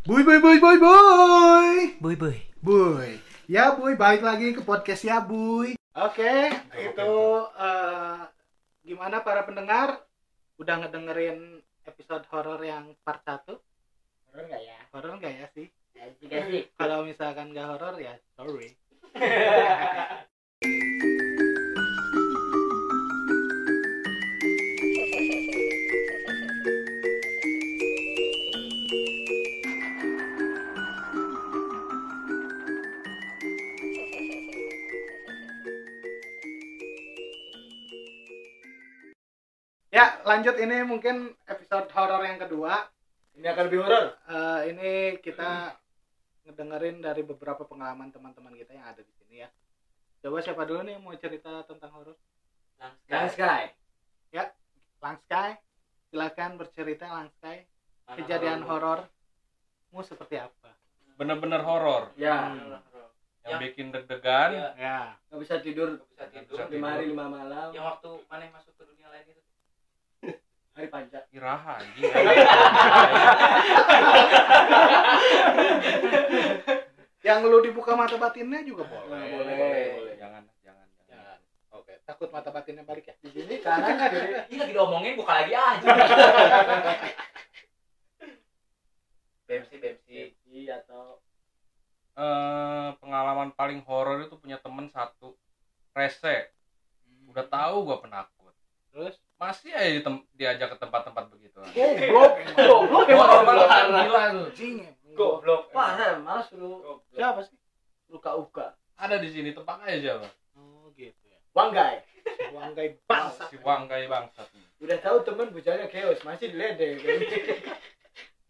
Boy 0.00 0.24
boy 0.24 0.40
boy 0.40 0.56
boy 0.56 0.80
boy. 0.80 1.76
Boy 2.00 2.16
boy. 2.16 2.36
Boy. 2.64 3.20
Ya 3.44 3.76
Boy, 3.76 4.00
balik 4.00 4.24
lagi 4.24 4.56
ke 4.56 4.64
podcast 4.64 5.04
ya 5.04 5.20
Boy. 5.20 5.76
Oke, 5.92 6.48
itu 6.80 7.12
eh, 7.60 8.20
gimana 8.80 9.20
para 9.20 9.44
pendengar? 9.44 10.00
Udah 10.56 10.80
ngedengerin 10.80 11.60
episode 11.84 12.24
horor 12.32 12.64
yang 12.64 12.96
part 13.04 13.20
1? 13.28 13.44
Horor 14.32 14.44
nggak 14.48 14.62
ya? 14.64 14.78
Horor 14.96 15.20
nggak 15.20 15.34
ya 15.36 15.46
sih? 15.52 15.68
Ya 15.92 16.08
juga 16.16 16.48
sih. 16.48 16.64
Kalau 16.80 17.04
misalkan 17.04 17.52
nggak 17.52 17.68
horor 17.68 18.00
ya 18.00 18.16
sorry. 18.40 18.72
Ya, 40.00 40.16
lanjut 40.24 40.56
ini 40.56 40.80
mungkin 40.80 41.36
episode 41.44 41.92
horor 41.92 42.24
yang 42.24 42.40
kedua. 42.40 42.88
Ini 43.36 43.44
akan 43.46 43.64
lebih 43.68 43.84
horor. 43.84 44.16
Eh, 44.24 44.60
ini 44.72 44.90
kita 45.20 45.76
ngedengerin 46.42 47.04
dari 47.04 47.20
beberapa 47.20 47.68
pengalaman 47.68 48.08
teman-teman 48.08 48.56
kita 48.56 48.72
yang 48.72 48.88
ada 48.88 49.04
di 49.04 49.12
sini 49.12 49.44
ya. 49.44 49.48
Coba 50.18 50.40
siapa 50.40 50.64
dulu 50.64 50.80
nih 50.82 50.96
yang 50.96 51.04
mau 51.04 51.12
cerita 51.14 51.68
tentang 51.68 51.92
horor? 51.92 52.16
Gang 53.04 53.28
Sky. 53.28 53.76
Langskai, 55.00 55.56
silakan 56.08 56.56
bercerita 56.56 57.04
Langskai. 57.06 57.68
Kejadian 58.14 58.64
horormu 58.64 60.00
seperti 60.00 60.36
apa? 60.36 60.72
bener-bener 61.16 61.60
horor 61.60 62.08
Ya. 62.16 62.48
Hmm. 62.48 62.80
yang 63.42 63.60
bikin 63.60 63.92
deg-degan 63.92 64.52
Iya. 64.52 64.68
Ya, 64.76 64.98
Nggak 65.28 65.40
bisa 65.40 65.54
tidur 65.60 66.00
bisa 66.06 66.24
tidur 66.28 66.64
lima 66.68 66.96
hari 66.96 67.12
lima 67.12 67.28
malam. 67.28 67.68
yang 67.72 67.84
waktu 67.86 68.08
mana 68.24 68.48
yang 68.48 68.56
masuk 68.56 68.72
ke 68.72 68.84
dunia 68.84 69.04
lain 69.08 69.24
itu 69.26 69.40
Hari 70.80 70.88
panjang. 70.88 71.24
iraha 71.30 71.76
anjing 71.76 72.08
yang 77.20 77.44
lu 77.44 77.60
dibuka 77.60 77.92
mata 77.92 78.16
batinnya 78.16 78.64
juga 78.64 78.88
boleh. 78.88 79.28
Boleh. 79.28 79.56
boleh. 79.60 80.16
jangan 80.16 80.42
jangan 80.58 80.86
jangan 81.04 81.36
Oke, 81.70 82.00
takut 82.02 82.32
mata 82.32 82.48
batinnya 82.48 82.80
balik 82.80 83.06
ya? 83.06 83.14
Di 83.20 83.28
sini 83.28 83.60
kiri. 83.60 84.48
ini 84.48 84.56
lagi 84.56 84.72
diomongin 84.72 85.14
buka 85.14 85.44
lagi 85.44 85.52
aja 85.52 85.86
BMC 89.44 89.70
BMC 89.76 90.08
Iya 90.46 90.80
atau 90.80 91.20
Eh, 92.10 92.90
pengalaman 92.98 93.52
paling 93.54 93.80
horor 93.84 94.20
itu 94.20 94.36
punya 94.36 94.56
temen 94.56 94.88
satu 94.88 95.36
rese 95.92 96.52
udah 97.26 97.46
tahu 97.46 97.86
gua 97.86 98.00
penakut 98.00 98.52
Terus? 98.90 99.16
masih 99.36 99.70
aja 99.70 99.88
ditem- 99.94 100.26
diajak 100.60 100.76
ke 100.76 100.78
tempat-tempat 100.78 101.24
begitu 101.32 101.56
Goblok. 101.64 102.32
Goblok 102.52 103.04
Gua 103.08 103.24
emang 103.32 103.56
orang 103.56 103.88
gila 103.96 104.22
tuh 104.28 104.48
goblok 105.10 105.62
Parah, 105.72 106.20
malah 106.20 106.44
suruh 106.44 107.00
Siapa 107.10 107.40
sih? 107.40 107.56
luka 108.06 108.36
uka. 108.36 108.66
ada 108.94 109.16
di 109.16 109.28
sini 109.28 109.56
aja 109.80 109.96
siapa 109.96 110.28
Oh, 110.52 110.92
gitu 110.92 111.16
ya. 111.24 111.38
Wanggai. 111.50 112.04
Wanggai 112.52 113.00
bangsa. 113.06 113.48
si 113.48 113.56
Wangkai 113.56 114.04
bangsat 114.04 114.44
Udah 114.76 114.98
tahu 114.98 115.22
temen 115.22 115.48
bujanya 115.48 115.86
chaos, 115.86 116.20
masih 116.20 116.50
diledek. 116.50 117.00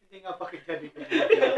Ini 0.02 0.16
ngapa 0.20 0.42
jadi 0.50 0.86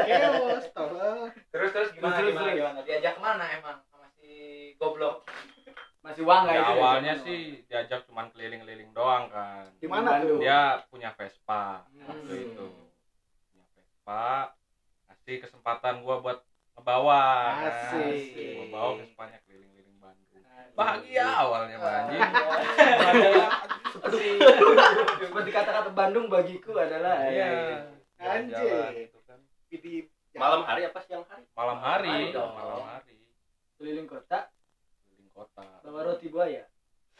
Chaos, 0.02 0.64
tolong. 0.70 1.32
terus 1.48 1.70
terus 1.72 1.88
gimana 1.90 2.16
Terus, 2.18 2.28
gimana 2.30 2.50
gimana 2.52 2.78
diajak 2.82 3.14
ke 3.14 3.20
mana 3.22 3.44
emang 3.50 3.80
sama 3.86 4.04
si 4.12 4.32
goblok 4.76 5.24
Masih 6.02 6.26
Wanggai 6.26 6.52
ya, 6.52 6.60
itu. 6.60 6.72
awalnya 6.74 7.14
sih 7.16 7.40
diajak 7.64 8.02
cuman 8.04 8.26
keliling-keliling 8.28 8.90
doang 8.90 9.28
kan 9.28 9.70
Di 9.74 9.86
mana? 9.86 9.91
Dia 10.42 10.60
punya 10.88 11.10
Vespa 11.12 11.86
waktu 12.00 12.26
Hmm. 12.28 12.44
itu 12.44 12.66
punya 13.46 13.64
Vespa 13.72 14.24
kasih 15.06 15.36
kesempatan 15.40 16.02
gua 16.02 16.18
buat 16.18 16.38
ngebawa 16.72 17.22
kan. 17.54 17.70
Asik. 17.94 18.34
gua 18.56 18.66
bawa 18.68 18.90
Vespanya 18.98 19.38
keliling-keliling 19.44 19.96
Bandung 19.96 20.42
bahagia 20.72 21.26
awalnya 21.36 21.76
Bang, 21.76 22.06
anjing 22.08 22.22
seperti 23.92 24.26
seperti 25.20 25.50
kata-kata 25.50 25.90
Bandung 25.92 26.26
bagiku 26.26 26.72
adalah 26.74 27.22
iya 27.24 27.48
Anjing. 28.16 28.50
jalan-jalan 28.50 28.92
gitu 28.98 29.18
kan 29.22 29.38
Di 29.68 30.08
Malam 30.32 30.64
hari 30.64 30.82
apa 30.82 30.96
siang 31.02 31.28
hari? 31.28 31.44
malam 31.52 31.76
hari 31.76 32.08
Malam 32.08 32.24
hari 32.24 32.32
dong. 32.32 32.52
malam 32.56 32.82
hari 32.88 33.16
keliling 33.76 34.08
kota 34.08 34.40
keliling 35.04 35.30
kota 35.30 35.64
bawa 35.82 36.00
roti 36.04 36.26
buaya. 36.26 36.64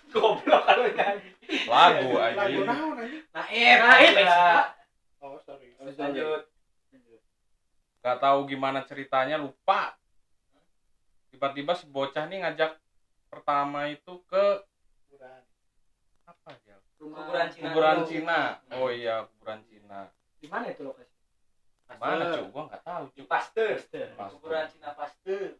goblok 0.09 0.63
kan 0.65 0.77
nyanyi 0.83 1.31
lagu 1.69 2.09
lagu 2.43 2.63
naon 2.67 2.97
Naif, 3.33 3.79
naif 3.79 4.15
ya. 4.19 4.75
Oh, 5.23 5.39
sorry. 5.47 5.79
lanjut 5.79 6.53
nggak 8.03 8.19
tahu 8.19 8.39
gimana 8.51 8.83
ceritanya 8.83 9.39
lupa. 9.39 9.95
Tiba-tiba 11.31 11.73
si 11.79 11.87
bocah 11.87 12.27
nih 12.27 12.43
ngajak 12.43 12.75
pertama 13.31 13.87
itu 13.89 14.19
ke 14.27 14.67
apa 16.27 16.51
ya? 16.67 16.77
Kuburan 16.99 17.47
Cina 17.55 17.71
kuburan. 17.71 17.99
Cina. 18.05 18.41
Oh 18.75 18.91
iya 18.91 19.31
kuburan 19.31 19.63
Cina. 19.71 20.11
Di 20.43 20.51
mana 20.51 20.75
itu 20.75 20.83
lokasi? 20.83 21.11
mana 22.01 22.25
cu 22.33 22.49
gua 22.49 22.63
nggak 22.73 22.83
tahu 22.83 23.03
di 23.15 23.23
cu 23.23 23.29
Pasteur. 23.31 23.79
Pasteur. 23.79 24.09
kuburan 24.35 24.67
Cina 24.67 24.91
Pasteur. 24.99 25.55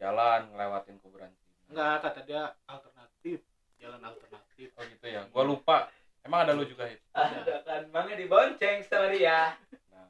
Jalan 0.00 0.48
ngelewatin 0.48 0.96
kuburan 1.04 1.30
Cina. 1.36 1.52
Enggak, 1.68 1.96
kata 2.08 2.20
dia 2.24 2.42
alternatif. 2.64 3.44
Jalan 3.80 4.00
alternatif. 4.02 4.68
oh 4.78 4.84
gitu 4.86 5.06
ya. 5.06 5.22
Gua 5.30 5.44
lupa. 5.46 5.90
Emang 6.24 6.48
ada 6.48 6.56
lu 6.56 6.64
juga 6.64 6.88
Hit? 6.88 7.04
ada. 7.12 7.60
Kan 7.62 7.92
mana 7.92 8.16
dibonceng 8.16 8.80
sama 8.86 9.12
dia. 9.12 9.54
Nah 9.92 10.08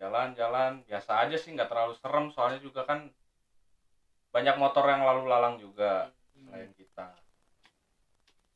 jalan-jalan 0.00 0.80
biasa 0.88 1.28
aja 1.28 1.36
sih 1.36 1.52
nggak 1.52 1.68
terlalu 1.68 1.94
serem. 2.00 2.32
Soalnya 2.32 2.64
juga 2.64 2.88
kan 2.88 3.12
banyak 4.32 4.56
motor 4.56 4.88
yang 4.88 5.04
lalu 5.04 5.28
lalang 5.28 5.60
juga 5.60 6.08
selain 6.32 6.72
kita. 6.72 7.12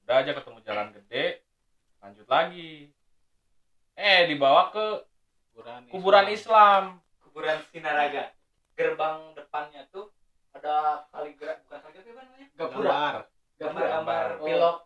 Udah 0.09 0.17
aja 0.25 0.33
ketemu 0.33 0.59
jalan 0.65 0.88
gede. 0.97 1.44
Lanjut 2.00 2.27
lagi. 2.31 2.88
Eh 3.97 4.28
dibawa 4.28 4.73
ke 4.73 5.05
Kuburan, 5.56 5.88
kuburan 5.88 6.27
Islam. 6.28 7.00
Kuburan 7.21 7.61
Sinaraga. 7.73 8.33
Gerbang 8.77 9.33
depannya 9.33 9.88
tuh 9.88 10.12
ada 10.53 11.09
kaligrafi 11.09 11.65
bukan 11.65 11.81
kaligrafi 11.81 12.11
apa 12.12 12.23
namanya? 12.28 12.47
Gapura. 12.56 13.05
Gambar. 13.56 13.72
gambar-gambar 13.83 14.27
Oh. 14.34 14.44
pilok 14.44 14.77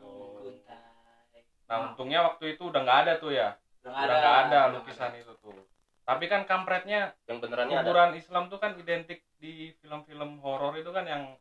Oh. 0.00 0.38
Kuntai. 0.40 1.42
nah 1.66 1.76
untungnya 1.84 2.20
waktu 2.24 2.54
itu 2.54 2.62
udah 2.64 2.80
nggak 2.80 2.98
ada 3.02 3.12
tuh 3.16 3.30
ya 3.30 3.58
udah 3.80 3.90
udah 3.92 4.16
nggak 4.16 4.36
ada 4.46 4.60
lukisan 4.72 5.12
itu 5.14 5.34
tuh 5.36 5.66
tapi 6.02 6.24
kan 6.24 6.42
kampretnya 6.42 7.18
Yang 7.26 7.38
benerannya 7.42 7.76
ada. 7.76 7.82
kuburan 7.82 8.12
Islam 8.14 8.46
tuh 8.46 8.58
kan 8.58 8.74
identik 8.76 9.26
di 9.36 9.52
film-film 9.76 10.38
horor 10.38 10.74
itu 10.74 10.88
kan 10.88 11.02
yang 11.02 11.34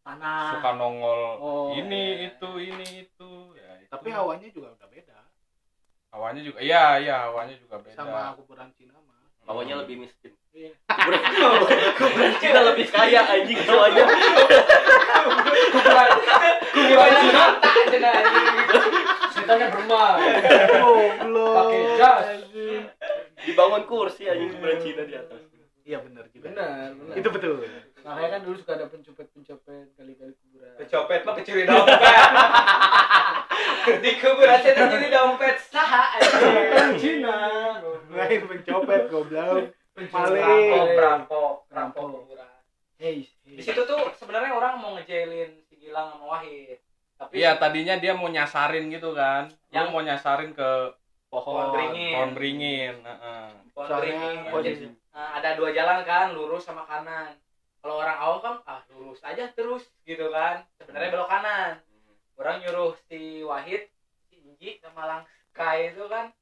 Tanah. 0.00 0.56
suka 0.56 0.70
nongol 0.72 1.20
Oh, 1.36 1.68
ini 1.74 1.92
iya. 2.16 2.32
itu 2.32 2.48
ini 2.56 2.86
itu 3.02 3.30
ya 3.52 3.76
itu. 3.76 3.90
Tapi 3.90 4.08
hawanya 4.08 4.48
juga 4.48 4.72
udah 4.72 4.88
beda 4.88 5.18
hawanya 6.08 6.40
juga 6.40 6.58
iya 6.58 6.96
iya 6.96 7.16
hawanya 7.28 7.58
juga 7.58 7.76
beda 7.76 7.92
sama 7.92 8.32
kuburan 8.32 8.72
Cina 8.72 8.96
mah. 8.96 9.25
Bawahnya 9.46 9.78
lebih 9.86 10.02
miskin. 10.02 10.34
Iya. 10.50 10.74
Kuburan 11.98 12.32
Cina 12.42 12.60
lebih 12.66 12.86
kaya 12.90 13.22
anjing 13.22 13.60
soalnya. 13.68 14.04
Kuburan 15.70 16.10
kuburan 16.74 17.12
Cina. 17.22 17.44
tak 17.62 17.74
aja 17.86 18.08
anjing. 18.10 18.46
Setannya 19.30 19.66
bermain. 19.70 20.18
Goblok. 20.82 21.54
Pakai 21.54 21.80
jas. 21.94 22.26
Dibangun 23.46 23.82
kursi 23.86 24.26
anjing 24.26 24.50
kuburan 24.58 24.78
Cina 24.82 25.02
di 25.06 25.14
atas. 25.14 25.40
Iya 25.86 26.02
benar 26.02 26.26
juga. 26.34 26.50
Benar, 26.50 26.98
benar. 26.98 27.14
Itu 27.14 27.28
betul. 27.30 27.62
Makanya 28.02 28.28
kan 28.34 28.40
dulu 28.42 28.56
suka 28.58 28.72
ada 28.74 28.90
pencopet-pencopet 28.90 29.94
kali-kali 29.94 30.34
kuburan. 30.42 30.74
Pecopet 30.74 31.20
mah 31.22 31.34
pencuri 31.38 31.62
dompet. 31.62 32.00
Di 33.86 34.10
kuburan 34.18 34.58
saya 34.58 34.74
pencuri 34.74 35.08
dompet 35.08 35.56
sah 35.62 36.18
Kuburan 36.18 36.90
Cina. 36.96 37.38
Lain 38.10 38.40
pencopet 38.44 39.02
goblok. 39.06 39.70
Pencuri 39.92 40.36
Maling. 40.36 40.42
Rampok, 40.42 40.76
dompet. 40.76 40.98
rampok, 40.98 41.54
rampok 41.70 42.02
Rampok. 42.02 42.04
kuburan. 42.26 42.50
Hey, 42.96 43.16
Di 43.42 43.62
situ 43.62 43.80
tuh 43.80 44.00
sebenarnya 44.12 44.52
orang 44.52 44.76
mau 44.76 44.92
ngejailin 44.94 45.62
si 45.64 45.76
Gilang 45.78 46.12
sama 46.12 46.36
Wahid. 46.36 46.80
Tapi 47.16 47.32
iya 47.34 47.56
tadinya 47.56 47.96
dia 47.96 48.12
mau 48.12 48.28
nyasarin 48.28 48.92
gitu 48.92 49.12
kan 49.12 49.48
Yang- 49.72 49.88
mau 49.88 50.04
nyasarin 50.04 50.52
ke 50.52 50.70
pohon 51.26 51.72
beringin. 51.72 52.12
pohon 52.12 52.30
beringin 52.32 52.94
heeh. 53.00 53.48
Pohon 53.72 53.88
Soalnya 53.88 54.52
beringin. 54.52 54.92
Nah, 55.16 55.32
ada 55.32 55.56
dua 55.56 55.72
jalan 55.72 56.04
kan, 56.04 56.36
lurus 56.36 56.68
sama 56.68 56.84
kanan. 56.84 57.32
Kalau 57.80 57.96
orang 57.96 58.18
awam 58.20 58.38
kan, 58.42 58.54
ah 58.68 58.80
lurus 58.92 59.22
aja 59.22 59.48
terus 59.48 59.88
gitu 60.02 60.28
kan. 60.28 60.60
Sebenarnya 60.76 61.08
belok 61.08 61.30
kanan. 61.30 61.80
Orang 62.36 62.60
nyuruh 62.60 62.92
si 63.08 63.40
Wahid, 63.40 63.88
si 64.28 64.36
Inji 64.38 64.76
sama 64.78 65.04
Langska 65.04 65.68
itu 65.78 66.04
kan 66.06 66.32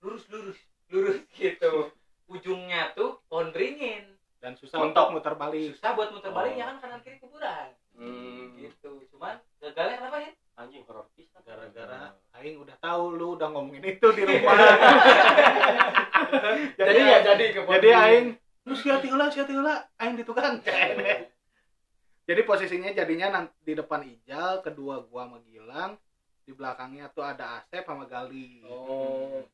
lurus 0.00 0.24
lurus 0.28 0.58
lurus 0.92 1.18
gitu. 1.32 1.92
Ujungnya 2.26 2.92
tuh 2.92 3.20
pohon 3.26 3.52
beringin. 3.52 4.16
Dan 4.38 4.54
susah 4.54 4.78
Mentok. 4.78 5.10
untuk 5.10 5.18
muter 5.18 5.34
balik. 5.34 5.74
Susah 5.74 5.92
buat 5.92 6.08
muter 6.10 6.30
Oh. 6.30 6.36
baliknya 6.36 6.64
kan 6.66 6.76
kanan 6.78 7.00
kiri 7.02 7.18
kuburan. 7.18 7.74
Hmm. 7.98 8.54
gitu. 8.54 9.02
Cuman 9.10 9.34
gagalnya 9.58 9.98
kenapa 9.98 10.18
ya 10.22 10.30
Anjing 10.54 10.82
horor. 10.86 11.06
Pisan. 11.14 11.42
gara-gara 11.42 12.12
aing 12.36 12.58
udah 12.58 12.76
tahu 12.78 13.14
lu 13.14 13.34
udah 13.34 13.48
ngomongin 13.48 13.82
itu 13.88 14.06
di 14.12 14.22
rumah. 14.22 14.52
Jadi 16.78 17.00
ya 17.00 17.18
jadi 17.24 17.44
ke 17.50 17.60
jadi 17.64 17.88
aing 17.90 18.26
lu 18.66 18.74
sia 18.74 19.00
heula 19.00 19.26
sia 19.28 19.42
heula. 19.44 19.86
Aing 19.96 20.14
di 20.14 20.22
tukang 20.22 20.60
jadi 22.28 22.44
posisinya 22.44 22.92
jadinya 22.92 23.28
nanti 23.32 23.56
di 23.64 23.72
depan 23.72 24.04
Ijal 24.04 24.60
kedua 24.60 25.00
gua 25.02 25.24
sama 25.24 25.38
Gilang 25.42 25.96
di 26.44 26.52
belakangnya 26.52 27.08
tuh 27.10 27.24
ada 27.24 27.56
Asep 27.58 27.82
sama 27.82 28.04
Gali 28.04 28.60
oh 28.62 29.44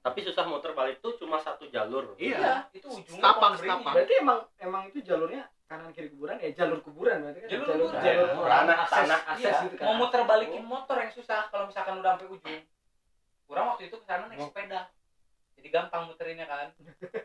Tapi 0.00 0.24
susah 0.24 0.48
muter 0.48 0.72
balik 0.72 1.04
tuh 1.04 1.12
cuma 1.14 1.36
satu 1.36 1.68
jalur. 1.68 2.16
iya 2.16 2.64
itu 2.72 2.88
ujungnya 2.88 3.20
beringin 3.36 3.60
setapak. 3.60 3.92
berarti 3.92 4.14
emang 4.16 4.38
emang 4.56 4.82
itu 4.88 4.98
jalurnya 5.04 5.44
kanan 5.66 5.92
kiri 5.92 6.08
kuburan 6.08 6.40
ya 6.40 6.50
jalur 6.56 6.80
kuburan 6.80 7.20
berarti 7.20 7.38
kan 7.38 7.48
Jalur 7.52 7.66
jalur 7.68 7.86
kuburan. 7.86 8.02
jalur 8.02 8.28
Tanah, 8.48 8.76
akses 8.80 8.96
tanah. 8.96 9.20
akses 9.28 9.44
Iya, 9.44 9.52
gitu 9.60 9.74
kan 9.76 9.84
mau 9.84 9.94
muter 10.00 10.20
balikin 10.24 10.64
motor 10.64 10.96
yang 10.96 11.12
susah 11.12 11.40
kalau 11.52 11.68
misalkan 11.68 12.00
udah 12.00 12.10
sampai 12.16 12.28
ujung. 12.28 12.60
Kurang 13.44 13.64
waktu 13.68 13.82
itu 13.86 13.96
ke 13.96 14.04
sana 14.04 14.24
naik 14.24 14.40
Oh. 14.40 14.48
sepeda. 14.48 14.80
Jadi 15.54 15.68
gampang 15.68 16.02
muterinnya 16.06 16.46
kan. 16.46 16.66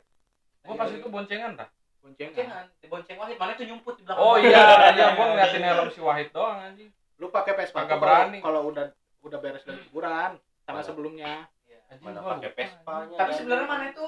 gua 0.65 0.75
pas 0.75 0.89
itu 0.91 1.07
boncengan 1.07 1.55
dah 1.55 1.69
boncengan 2.05 2.65
bonceng 2.85 3.17
Wahid, 3.17 3.37
mana 3.41 3.57
tuh 3.57 3.65
nyumput 3.65 3.97
di 3.97 4.03
belakang. 4.05 4.21
oh 4.21 4.37
iya 4.37 4.65
iya 4.95 5.05
gua 5.11 5.25
ngeliatin 5.27 5.63
helm 5.63 5.89
si 5.89 5.99
Wahid 5.99 6.29
doang 6.29 6.61
anjing 6.61 6.89
lu 7.17 7.27
pakai 7.27 7.57
Vespa 7.57 7.81
Kagak 7.81 7.97
berani. 7.97 8.37
kalau 8.39 8.69
udah 8.69 8.93
udah 9.19 9.39
beres 9.39 9.65
dari 9.65 9.81
kuburan 9.83 10.37
sama 10.61 10.79
Mana? 10.79 10.85
sebelumnya 10.85 11.33
Iya. 11.65 11.79
Mana 11.97 12.19
gua 12.19 12.37
pakai. 12.37 12.51
Vespanya. 12.55 13.15
Tapi 13.15 13.25
kan? 13.27 13.37
sebenarnya 13.37 13.67
mana 13.67 13.85
itu 13.89 14.05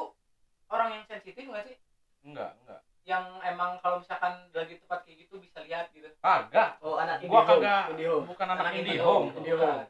orang 0.68 0.90
yang 0.92 1.04
sensitif 1.06 1.42
nggak 1.42 1.66
sih? 1.66 1.76
enggak 2.22 2.54
enggak 2.62 2.82
Yang 3.02 3.24
emang 3.48 3.72
kalau 3.80 3.98
misalkan 3.98 4.34
lagi 4.52 4.76
tempat 4.78 5.00
kayak 5.02 5.18
gitu 5.24 5.40
bisa 5.40 5.64
lihat 5.64 5.88
gitu. 5.90 6.06
kagak 6.20 6.78
oh 6.80 7.00
anak 7.00 7.24
gua 7.24 7.42
Indihome. 7.42 7.50
kagak 7.50 7.84
bukan 8.28 8.46
anak 8.48 8.62
Anak 8.62 8.74
Indihome 8.76 9.26
Indihome. 9.34 9.38
Indihome. 9.42 9.84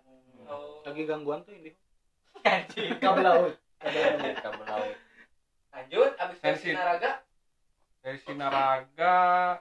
Oh, 0.47 0.79
lagi 0.81 1.01
gangguan 1.03 1.39
tuh 1.43 1.51
ini 1.51 1.71
anjing. 2.45 2.95
kabel 2.97 3.19
laut 3.19 3.53
kabel 3.77 3.99
laut 3.99 4.37
Kabel 4.37 4.63
laut. 4.65 4.95
Lanjut, 5.67 6.11
abis 6.15 6.37
Sensitif. 6.39 6.73
Sinaraga 6.73 7.11
dari 8.07 8.15
Sinaraga 8.17 9.59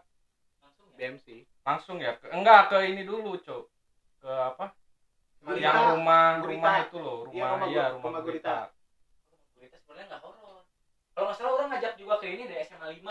langsung 0.62 0.86
ya. 0.86 0.94
BMC 0.96 1.26
langsung 1.60 1.96
ya 1.98 2.14
ke, 2.14 2.30
enggak 2.30 2.70
ke 2.70 2.78
ini 2.86 3.02
dulu 3.02 3.34
cok 3.36 3.64
ke 4.22 4.30
apa 4.30 4.70
Gurita. 5.40 5.66
yang 5.66 5.98
rumah 5.98 6.38
Gurita. 6.38 6.46
rumah 6.62 6.74
itu 6.80 6.96
loh 6.96 7.18
Iya, 7.18 7.26
rumah 7.26 7.48
rumah 7.50 7.66
iya 7.66 7.82
Gu- 7.82 7.90
rumah 7.92 8.06
rumah 8.06 8.20
Gurita 8.22 8.56
Gurita 9.52 9.76
sebenarnya 9.76 10.06
nggak 10.08 10.22
horor. 10.22 10.62
Kalau 11.10 11.26
nggak 11.26 11.36
salah 11.36 11.52
orang 11.52 11.68
ngajak 11.72 11.92
juga 11.96 12.14
ke 12.16 12.26
ini 12.28 12.42
dari 12.44 12.62
SMA 12.62 12.86
5 12.92 13.02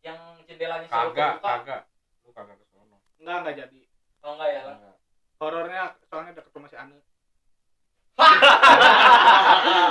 yang 0.00 0.18
jendelanya 0.44 0.86
kagak 0.86 1.32
kagak 1.40 1.82
lu 2.20 2.30
kagak 2.30 2.56
ke 2.56 2.64
sono 2.66 3.00
enggak 3.16 3.36
enggak 3.38 3.54
jadi 3.58 3.80
Oh 4.20 4.36
enggak 4.36 4.48
ya? 4.50 4.60
Enggak. 4.66 4.96
horornya 5.38 5.82
soalnya 6.04 6.32
deket 6.34 6.52
rumah 6.52 6.68
si 6.68 6.76
Ane 6.76 7.00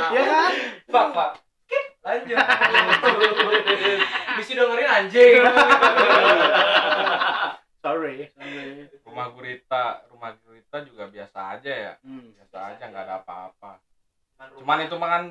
Iya 0.09 0.23
kan 0.23 0.51
Pak, 0.85 1.05
Pak. 1.11 1.31
Skip. 1.65 2.37
Lanjut. 4.39 4.47
Bisa 4.47 4.55
dengerin 4.55 4.87
anjing. 4.89 5.33
sorry 7.79 8.27
rumah 9.07 9.31
Gurita 9.31 10.03
rumah 10.11 10.35
Gurita 10.37 10.83
juga 10.83 11.07
biasa 11.07 11.55
aja 11.55 11.71
ya 11.71 11.93
hmm. 12.03 12.35
biasa 12.35 12.57
aja 12.75 12.83
nggak 12.85 13.03
ada 13.07 13.15
apa-apa 13.23 13.79
Cuman 14.55 14.83
itu 14.83 14.95
mah 14.95 15.09
kan 15.09 15.23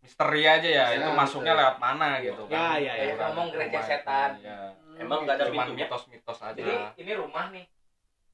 misteri 0.00 0.44
aja 0.44 0.64
ya, 0.64 0.84
Ya, 0.88 0.96
itu 0.96 1.08
masuknya 1.12 1.52
betul. 1.52 1.60
lewat 1.64 1.76
mana 1.76 2.08
gitu 2.20 2.42
Ya, 2.48 2.56
kan 2.56 2.76
ya, 2.80 2.92
ya. 2.92 3.04
Kuburan 3.12 3.28
Ngomong 3.28 3.48
gereja 3.52 3.68
rumah 3.68 3.84
itu, 3.84 3.90
setan. 3.90 4.30
ya. 4.40 4.58
Emang 4.96 5.18
nggak 5.24 5.36
ada 5.36 5.44
cuman 5.44 5.64
pintunya? 5.68 5.84
mitos-mitos 5.84 6.38
aja 6.40 6.56
Jadi 6.56 6.74
ini 6.96 7.12
rumah 7.12 7.44
nih. 7.52 7.64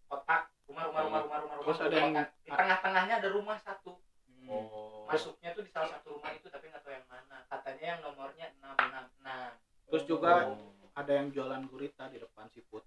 Kotak. 0.06 0.42
Rumah, 0.64 0.82
rumah, 0.86 1.00
rumah, 1.02 1.20
rumah, 1.20 1.38
rumah, 1.42 1.54
rumah. 1.58 1.64
Terus 1.66 1.78
ada 1.82 1.96
yang- 1.98 2.14
di 2.40 2.50
tengah-tengahnya 2.54 3.14
ada 3.18 3.28
rumah 3.34 3.58
satu. 3.58 3.92
Hmm. 4.22 4.46
Oh. 4.46 4.93
Masuknya 5.06 5.50
tuh 5.50 5.62
di 5.62 5.70
salah 5.70 5.90
satu 5.90 6.06
rumah 6.12 6.30
itu 6.30 6.46
tapi 6.46 6.66
nggak 6.66 6.80
tahu 6.80 6.92
yang 6.92 7.06
mana. 7.06 7.36
Katanya 7.46 7.84
yang 7.86 8.00
nomornya 8.02 8.46
666. 8.56 9.60
terus 9.84 10.04
juga 10.04 10.48
Oh. 10.48 10.72
ada 10.92 11.12
yang 11.12 11.28
jualan 11.28 11.62
gurita 11.64 12.08
di 12.08 12.16
depan 12.16 12.48
siput 12.48 12.82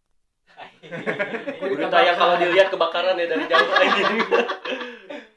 Gurita 1.62 1.98
yang 2.00 2.16
kalau 2.16 2.36
dilihat 2.36 2.68
kebakaran 2.68 3.16
ya 3.16 3.28
dari 3.28 3.46
jauh 3.46 3.70
anjing. 3.78 4.18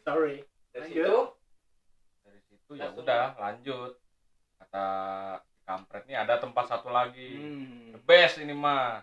sorry 0.00 0.36
Dari 0.70 0.88
Lanjut. 0.88 0.96
situ 0.96 1.16
dari 2.22 2.40
situ 2.42 2.70
ya 2.74 2.88
Langsung. 2.88 3.02
udah 3.02 3.24
lanjut 3.36 3.92
kata 4.56 4.86
kampret 5.62 6.04
nih 6.04 6.16
ada 6.16 6.38
tempat 6.38 6.64
satu 6.66 6.88
lagi 6.88 7.30
hmm. 7.34 7.92
the 7.92 8.00
best 8.00 8.38
ini 8.38 8.50
mah 8.50 9.02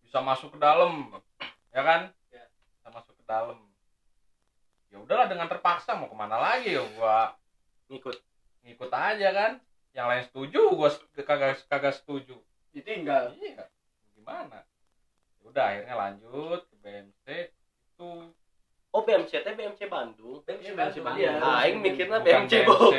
bisa 0.00 0.18
masuk 0.18 0.54
ke 0.54 0.58
dalam 0.58 1.08
ya 1.70 1.82
kan 1.82 2.00
Ya. 2.28 2.44
bisa 2.74 2.88
masuk 2.90 3.14
ke 3.14 3.24
dalam 3.24 3.58
ya 4.88 4.96
udahlah 4.98 5.28
dengan 5.28 5.46
terpaksa 5.46 5.92
mau 5.94 6.08
ke 6.08 6.16
mana 6.16 6.36
lagi 6.40 6.74
ya 6.74 6.82
gua 6.96 7.32
Ngikut. 7.88 8.16
ngikut 8.64 8.90
aja 8.92 9.28
kan 9.32 9.52
yang 9.96 10.08
lain 10.08 10.24
setuju 10.28 10.72
gua 10.72 10.88
kagak 11.16 11.60
kagak 11.68 11.94
setuju 11.96 12.36
ditinggal 12.72 13.32
iya 13.36 13.64
gimana 14.16 14.64
Ya 15.38 15.44
udah 15.48 15.64
akhirnya 15.64 15.94
lanjut 15.96 16.60
ke 16.68 16.74
BMC 16.82 17.26
itu 17.54 18.10
Oh 18.88 19.04
BMC 19.04 19.44
teh 19.44 19.52
BMC 19.52 19.84
Bandung. 19.92 20.40
BMC 20.48 20.72
BMC 20.72 20.96
Bandung. 21.04 21.20
Iya. 21.20 21.44
Ah, 21.44 21.60
aing 21.60 21.84
mikirnya 21.84 22.24
BMC 22.24 22.64
Bogor. 22.64 22.96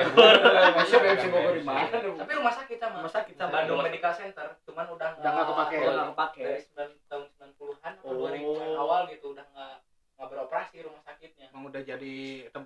Masa 0.77 0.95
BMC 1.01 1.25
Bogor 1.33 1.53
di 1.57 1.65
mana? 1.65 1.89
Tapi 1.89 2.31
rumah 2.37 2.53
sakit 2.53 2.77
sama. 2.77 3.01
Rumah 3.01 3.09
sakit 3.09 3.33
sama. 3.33 3.49
Bandung 3.57 3.81
Medical 3.81 4.13
Center, 4.13 4.47
cuman 4.69 4.85
udah 4.93 5.17
Udah 5.17 5.31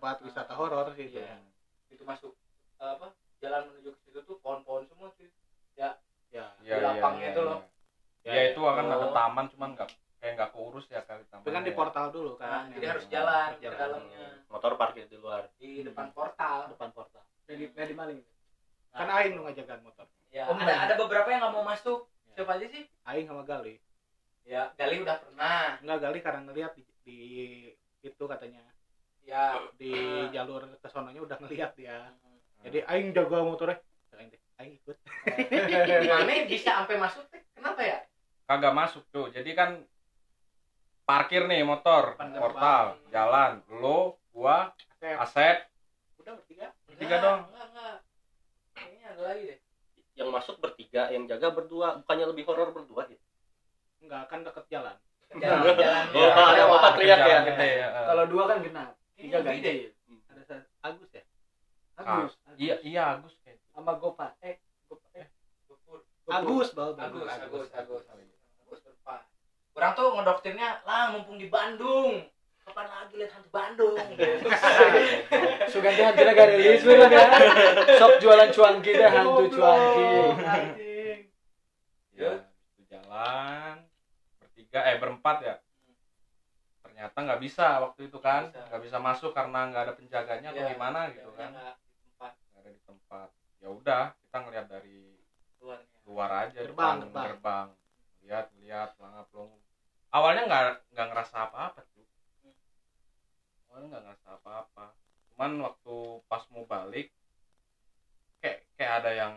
tempat 0.04 0.20
wisata 0.20 0.52
horor 0.52 0.92
sih 0.92 1.08
itu 1.08 1.16
Iya. 1.16 1.40
Itu 1.88 2.04
masuk 2.04 2.36
eh, 2.76 2.90
apa? 2.90 3.16
Jalan 3.40 3.72
menuju 3.72 3.90
ke 3.90 4.00
situ 4.02 4.20
tuh 4.22 4.36
pohon-pohon 4.38 4.84
semua 4.84 5.08
sih. 5.16 5.32
ya 5.74 5.96
ya, 6.30 6.52
Di 6.60 6.76
lapangnya 6.76 7.32
itu 7.32 7.40
loh. 7.42 7.64
ya, 8.20 8.30
ya 8.30 8.42
itu 8.52 8.60
akan 8.60 8.84
ada 8.86 9.08
taman 9.10 9.46
cuman 9.48 9.70
nggak 9.74 9.90
kayak 10.20 10.34
nggak 10.36 10.52
keurus 10.52 10.86
ya 10.88 11.00
kali 11.02 11.24
taman 11.26 11.42
tapi 11.42 11.52
kan 11.52 11.64
di 11.64 11.74
portal 11.74 12.06
dulu 12.10 12.36
Nah, 12.36 12.46
kan 12.62 12.64
jadi 12.70 12.78
yang- 12.78 12.92
harus 12.92 13.06
jalan 13.08 13.50
ke 13.50 13.64
jalan. 13.64 13.78
dalamnya 13.80 14.26
Motor 14.48 14.72
parkir 14.76 15.06
di 15.06 15.18
luar. 15.18 15.48
di 15.56 15.82
depan 15.82 16.12
portal. 16.12 16.68
depan 16.70 16.90
portal 16.92 17.24
Nggak 17.42 17.56
di 17.56 17.66
nggak 17.70 17.88
di 17.88 17.96
maling 17.96 18.20
kan 18.92 19.08
aing 19.10 19.34
nu 19.34 19.42
ngajagan 19.42 19.80
motor 19.82 20.06
Ya, 20.30 20.44
Oh, 20.46 20.56
ada 20.56 20.74
ada 20.84 20.94
beberapa 20.96 21.30
yang 21.30 21.42
nggak 21.42 21.54
mau 21.54 21.62
masuk. 21.64 22.10
Ya. 22.28 22.34
Siapa 22.36 22.52
aja 22.54 22.66
sih? 22.68 22.84
aing 23.04 23.26
sama 23.26 23.44
Gali 23.44 23.80
Ya, 24.44 24.70
Gali 24.74 25.00
udah 25.00 25.16
pernah. 25.18 25.80
enggak 25.80 26.00
Gali 26.02 26.20
karena 26.20 26.42
ngelihat 26.44 26.72
di, 26.74 26.84
di 27.02 27.18
itu 28.00 28.24
katanya 28.24 28.62
Ya, 29.22 29.56
di 29.74 29.90
Ah. 29.90 30.28
jalur 30.30 30.68
kesononya 30.80 31.18
udah 31.20 31.33
ngelihat 31.44 31.72
dia 31.76 32.12
jadi 32.64 32.80
aing 32.88 33.12
jaga 33.12 33.44
motornya 33.44 33.78
aing 34.60 34.80
ikut 34.80 34.98
gimana 36.08 36.32
bisa 36.48 36.72
sampai 36.84 36.96
masuk? 36.96 37.24
Teh? 37.28 37.42
Kenapa 37.54 37.82
ya? 37.84 38.00
kagak 38.48 38.74
masuk 38.76 39.04
tuh 39.12 39.28
jadi 39.32 39.52
kan 39.56 39.70
parkir 41.04 41.48
nih 41.48 41.68
motor 41.68 42.16
portal 42.16 42.96
jalan 43.12 43.60
lo 43.84 44.20
gua 44.32 44.72
Asep. 45.04 45.20
Asep 45.20 45.58
udah 46.24 46.34
bertiga 46.40 46.72
Bertiga 46.88 47.16
dong. 47.20 47.40
Enggak, 47.52 47.68
enggak. 47.76 47.96
Kayaknya 48.72 49.06
ada 49.12 49.22
lagi 49.28 49.44
deh. 49.52 49.60
Yang 50.16 50.30
masuk 50.32 50.56
bertiga, 50.64 51.12
yang 51.12 51.28
jaga 51.28 51.52
berdua. 51.52 52.00
Bukannya 52.00 52.26
lebih 52.32 52.44
horor 52.48 52.72
berdua 52.72 53.12
ya? 53.12 53.20
enggak 54.04 54.24
kan 54.28 54.40
deket 54.44 54.66
jalan 54.68 54.96
Jalan, 55.34 55.74
jalan. 55.80 56.06
Oh, 56.70 56.80
teriak 56.94 57.18
ya? 57.18 57.26
jalan 57.26 57.44
gede 57.50 57.70
ya 57.82 57.88
eh. 57.90 58.06
kalau 58.06 58.26
dua 58.30 58.44
kan 58.52 58.58
genap 58.62 58.90
tiga 59.18 59.40
ganjil 59.42 59.90
ada 60.30 60.56
Agus 60.84 61.10
ya 61.16 61.24
Agus. 61.98 62.34
Iya 62.58 62.76
iya 62.82 63.04
Agus 63.18 63.34
kayak 63.46 63.62
sama 63.74 63.98
Gopa. 64.02 64.34
Eh 64.42 64.58
Gopa 64.90 65.08
eh. 65.14 65.28
Gopur. 65.70 66.02
Agus 66.26 66.74
bal 66.74 66.98
Agus, 66.98 67.26
Agus, 67.30 67.70
Agus. 67.74 68.04
Agus 68.10 68.80
berpa. 68.82 69.16
Orang 69.74 69.92
tuh 69.98 70.08
ngedoktrinnya 70.18 70.86
lah 70.86 71.14
mumpung 71.14 71.38
di 71.38 71.50
Bandung. 71.50 72.26
Kapan 72.64 72.88
lagi 72.88 73.20
lihat 73.20 73.36
hantu 73.36 73.50
Bandung? 73.52 73.96
so 75.68 75.78
ganti 75.84 76.00
hantu 76.00 76.24
gak 76.24 76.48
rilis 76.56 76.80
bener 76.88 77.12
ya 77.12 77.28
sok 78.00 78.24
jualan 78.24 78.50
cuanki 78.56 78.92
deh 78.96 79.10
hantu 79.12 79.44
cuanki. 79.52 80.08
ya 82.16 82.48
jalan. 82.88 83.84
Bertiga 84.40 84.80
eh 84.88 84.96
berempat 84.96 85.38
ya. 85.44 85.56
Ternyata 86.88 87.18
nggak 87.20 87.42
bisa 87.44 87.84
waktu 87.84 88.08
itu 88.08 88.18
kan. 88.24 88.48
Nggak 88.54 88.82
bisa. 88.86 88.98
bisa 88.98 89.04
masuk 89.04 89.32
karena 89.36 89.68
nggak 89.68 89.84
ada 89.84 89.94
penjaganya 90.00 90.50
atau 90.56 90.64
Iya, 90.64 90.72
gimana 90.78 91.00
gitu 91.12 91.30
Ya, 91.34 91.36
kan. 91.36 91.52
enggak 91.52 91.76
di 91.84 92.00
tempat 92.00 92.32
nggak 92.32 92.62
ada 92.64 92.70
di 92.70 92.82
tempat 93.14 93.30
ya 93.62 93.70
udah 93.70 94.04
kita 94.18 94.38
ngeliat 94.42 94.68
dari 94.68 95.14
luarnya. 95.62 95.98
luar 96.04 96.30
aja 96.42 96.60
Gerbang, 96.60 96.74
depan 96.74 96.98
gerbang. 97.00 97.26
gerbang 97.30 97.68
lihat 98.26 98.46
lihat 98.58 98.90
pelangap 98.98 99.26
pelongo 99.30 99.58
awalnya 100.10 100.42
nggak 100.50 100.64
nggak 100.90 101.08
ngerasa 101.14 101.36
apa 101.46 101.58
apa 101.70 101.80
tuh 101.86 102.06
awalnya 103.70 103.88
nggak 103.88 104.04
ngerasa 104.04 104.28
apa 104.34 104.50
apa 104.66 104.86
cuman 105.30 105.52
waktu 105.62 105.96
pas 106.26 106.44
mau 106.50 106.66
balik 106.66 107.08
kayak 108.42 108.66
kayak 108.74 108.94
ada 109.00 109.12
yang 109.14 109.34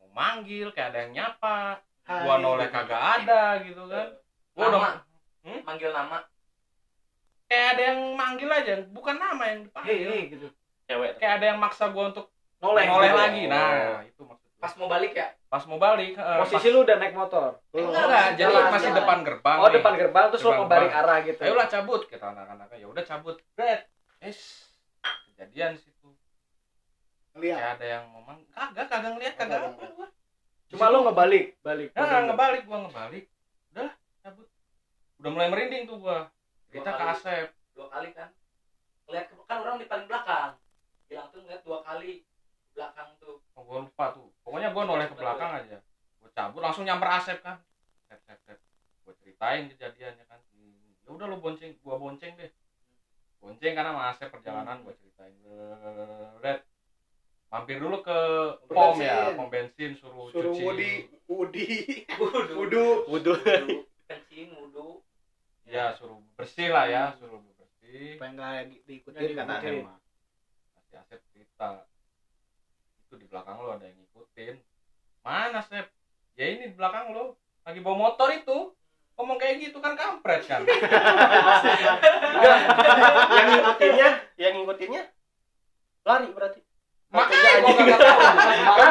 mau 0.00 0.08
manggil 0.10 0.72
kayak 0.72 0.88
ada 0.90 0.98
yang 1.04 1.12
nyapa 1.14 1.84
gua 2.04 2.34
Hai. 2.34 2.40
noleh 2.40 2.68
kagak 2.72 3.02
ada 3.20 3.42
gitu 3.60 3.84
kan 3.84 4.08
gua 4.56 4.64
udah 4.64 4.80
Nama. 4.80 4.90
Hmm? 5.44 5.60
manggil 5.62 5.90
nama 5.92 6.18
kayak 7.44 7.66
ada 7.76 7.82
yang 7.84 8.00
manggil 8.16 8.48
aja 8.48 8.74
bukan 8.88 9.16
nama 9.20 9.42
yang 9.44 9.60
hei 9.60 9.66
dipanggil 9.68 10.08
hei 10.08 10.22
gitu 10.32 10.48
Cewek. 10.84 11.12
kayak 11.20 11.34
ada 11.38 11.46
yang 11.52 11.60
maksa 11.60 11.92
gua 11.92 12.08
untuk 12.10 12.33
noleh 12.64 12.84
noleh 12.88 13.10
gitu. 13.12 13.20
lagi. 13.20 13.42
Nah 13.52 14.00
itu 14.08 14.22
maksudnya. 14.24 14.52
Pas 14.64 14.72
mau 14.80 14.88
balik 14.88 15.12
ya? 15.12 15.28
Pas 15.52 15.64
mau 15.68 15.76
balik 15.76 16.12
eh, 16.16 16.36
posisi 16.40 16.68
pas- 16.68 16.72
lu 16.72 16.78
udah 16.88 16.96
naik 16.96 17.14
motor? 17.14 17.50
Belum. 17.68 17.92
enggak 17.92 18.40
jadi 18.40 18.48
Jalan, 18.48 18.64
masih 18.72 18.90
jalan. 18.90 18.98
depan 19.04 19.18
gerbang 19.20 19.58
oh 19.60 19.68
nih. 19.68 19.74
depan 19.76 19.92
gerbang 20.00 20.24
terus 20.32 20.42
lu 20.42 20.48
Depan 20.48 20.60
mau 20.64 20.68
balik 20.72 20.90
gerbang. 20.90 21.04
arah 21.04 21.18
gitu. 21.20 21.40
Ayolah 21.44 21.66
cabut 21.68 22.02
kita 22.08 22.26
anak-anaknya. 22.32 22.76
Ya 22.80 22.86
udah 22.88 23.04
cabut. 23.04 23.36
Bret. 23.52 23.80
es 24.24 24.38
kejadian 25.28 25.76
situ. 25.76 26.08
Lihat. 27.36 27.58
kayak 27.60 27.72
ada 27.76 27.86
yang 28.00 28.04
ngomong 28.16 28.36
kagak 28.56 28.86
kagak 28.88 29.10
ngeliat 29.12 29.34
kagak 29.36 29.60
apa 29.68 29.84
gua. 29.92 30.08
Cuma 30.72 30.84
lu 30.88 30.98
ngebalik 31.04 31.46
balik. 31.60 31.88
Nah, 31.92 32.24
ngebalik 32.24 32.62
gua 32.64 32.78
ngebalik. 32.88 33.24
Udah 33.76 33.90
cabut. 34.24 34.48
Udah 35.20 35.30
mulai 35.30 35.48
merinding 35.52 35.84
tuh 35.84 36.00
gua. 36.00 36.32
Kita 36.72 36.88
ke. 36.88 37.04
Asep. 37.04 37.48
Dua 37.76 37.92
kali 37.92 38.16
kan? 38.16 38.32
Lihat 39.12 39.28
ke 39.28 39.34
kan 39.44 39.60
orang 39.60 39.76
di 39.76 39.84
paling 39.84 40.08
belakang 40.08 40.56
bilang 41.04 41.28
tuh 41.30 41.40
ngeliat 41.44 41.62
dua 41.62 41.78
kali 41.84 42.24
belakang 42.74 43.08
tuh 43.20 43.38
oh, 43.54 43.62
gua 43.62 43.86
lupa 43.86 44.04
tuh 44.10 44.28
pokoknya 44.42 44.72
gua 44.74 44.82
noleh 44.82 45.06
ke 45.06 45.14
belakang 45.14 45.50
aja 45.62 45.78
gua 46.18 46.30
cabut 46.34 46.60
langsung 46.84 47.00
nyamper 47.00 47.08
Asep 47.16 47.38
kan. 47.40 47.56
Sep 48.04 48.20
sep 48.28 48.38
sep 48.44 48.58
gua 49.04 49.14
ceritain 49.16 49.64
kejadiannya 49.72 50.24
kan. 50.28 50.40
Ya 51.04 51.08
udah 51.08 51.26
lu 51.32 51.40
bonceng 51.40 51.72
gua 51.80 51.96
bonceng 51.96 52.36
deh. 52.36 52.52
Bonceng 53.40 53.72
karena 53.72 53.96
sama 53.96 54.12
Asep 54.12 54.28
perjalanan 54.28 54.84
gua 54.84 54.92
ceritain. 54.92 55.32
Red 56.44 56.60
mampir 57.48 57.78
dulu 57.80 58.02
ke 58.04 58.18
pom 58.66 58.98
ya 58.98 59.30
Bensin. 59.30 59.36
pom 59.38 59.48
bensin 59.48 59.90
suruh, 59.94 60.26
Suruh 60.28 60.52
cuci. 60.52 60.64
Wudi, 60.66 60.92
Wudi, 61.30 61.66
wudu. 62.20 62.52
Wudu. 62.60 62.86
Wudu. 63.08 63.32
wudu. 64.60 64.86
Ya 65.64 65.96
suruh 65.96 66.20
bersih 66.36 66.68
lah 66.68 66.84
ya 66.84 67.16
suruh 67.16 67.40
bersih. 67.56 68.20
Supaya 68.20 68.30
nggak 68.36 68.52
di- 68.68 68.82
diikutin? 68.84 69.20
Diikutin. 69.32 69.74
Emma. 69.80 69.96
masih 70.76 70.96
Asep 71.00 71.20
cerita. 71.32 71.88
Itu 73.08 73.16
di 73.16 73.24
belakang 73.24 73.56
lo 73.64 73.72
ada 73.72 73.88
yang 73.88 73.96
ngikutin. 73.96 74.60
Mana 75.24 75.64
Sep 75.64 75.93
ya 76.34 76.46
ini 76.50 76.70
di 76.70 76.74
belakang 76.74 77.14
lo 77.14 77.38
lagi 77.64 77.80
bawa 77.80 78.10
motor 78.10 78.28
itu. 78.34 78.74
Ngomong 79.14 79.38
kayak 79.38 79.62
gitu 79.62 79.78
kan 79.78 79.94
kampret 79.94 80.42
kan. 80.42 80.66
Yang 83.34 83.46
ngikutinnya, 83.46 84.08
yang 84.34 84.52
ngikutinnya 84.58 85.02
lari 86.04 86.28
berarti. 86.34 86.60
makanya 87.14 87.62
gua 87.62 87.78
nggak 87.78 88.00
tahu. 88.02 88.18
Kan, 88.18 88.34
kan 88.74 88.90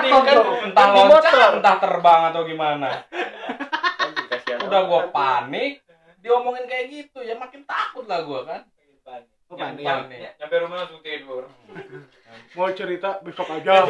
entah 0.63 0.85
Kan 0.87 0.95
di 0.95 1.01
loncat 1.03 1.51
entah 1.59 1.75
terbang 1.75 2.21
atau 2.31 2.41
gimana. 2.47 2.89
Udah 4.63 4.81
gua 4.87 5.01
panik. 5.11 5.83
Diomongin 6.23 6.71
kayak 6.71 6.87
gitu 6.87 7.19
ya 7.19 7.35
makin 7.35 7.67
takut 7.67 8.07
lah 8.07 8.23
gua 8.23 8.47
kan 8.47 8.63
Panik. 9.55 9.85
Ya, 10.11 10.31
nyampe 10.35 10.55
rumah 10.57 10.77
langsung 10.79 10.99
tidur. 10.99 11.43
Mau 12.55 12.69
cerita 12.69 13.17
besok 13.19 13.49
aja. 13.51 13.85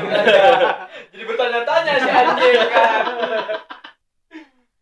jadi 1.09 1.23
bertanya-tanya 1.23 1.93
si 1.97 2.09
anjing 2.09 2.57
kan. 2.65 3.03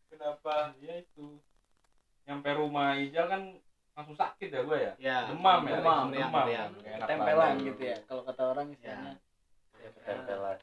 Kenapa 0.07 0.53
ya 0.77 0.95
itu? 0.97 1.37
Nyampe 2.23 2.49
rumah 2.53 2.93
Ijal 2.95 3.25
kan 3.25 3.41
langsung 3.91 4.13
sakit 4.13 4.49
ya 4.49 4.61
gua 4.61 4.77
ya? 4.77 4.93
Ya. 4.97 5.17
demam 5.27 5.61
ya 5.63 5.77
Demam, 5.77 6.05
demam, 6.09 6.31
meriang, 6.41 6.69
Nggak 6.73 6.95
enak 6.95 7.07
tempelan 7.07 7.53
gitu 7.59 7.81
ya 7.83 7.97
kalau 8.05 8.21
kata 8.23 8.41
orang 8.47 8.67
istilahnya. 8.71 9.13
Ya, 9.75 9.89
ketempelan. 9.91 10.57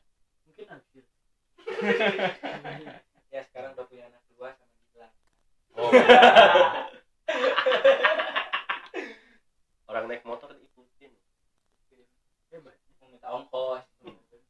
mungkin 0.44 0.66
anjir 0.68 1.04
ya 3.28 3.40
sekarang 3.44 3.70
udah 3.72 3.84
punya 3.84 4.04
anak 4.06 4.22
dua 4.28 4.48
sama 4.50 4.74
Gilang 4.88 5.12
oh, 5.74 5.90
Orang 9.86 10.04
naik 10.06 10.22
motor 10.22 10.52
diikutin. 10.52 11.12
mau 12.98 13.06
minta 13.06 13.28
ongkos 13.28 13.84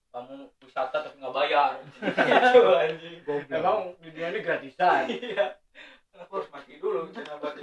kamu 0.09 0.35
wisata 0.61 0.97
tapi 1.01 1.17
nggak 1.17 1.31
bayar 1.33 1.73
gitu 2.01 2.61
anjing 2.71 3.19
Goblok. 3.23 3.55
emang 3.55 3.79
di 3.97 4.09
dunia 4.09 4.29
ini 4.31 4.41
gratisan 4.41 5.05
iya 5.07 5.47
aku 6.17 6.33
harus 6.39 6.49
mati 6.49 6.75
dulu 6.77 7.07
kenapa 7.09 7.55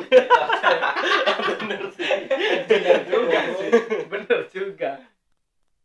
Bener 1.58 1.84
sih. 1.92 2.12
bener 2.64 3.00
juga 3.04 3.40
sih 3.52 3.72
bener 4.06 4.40
juga 4.48 4.92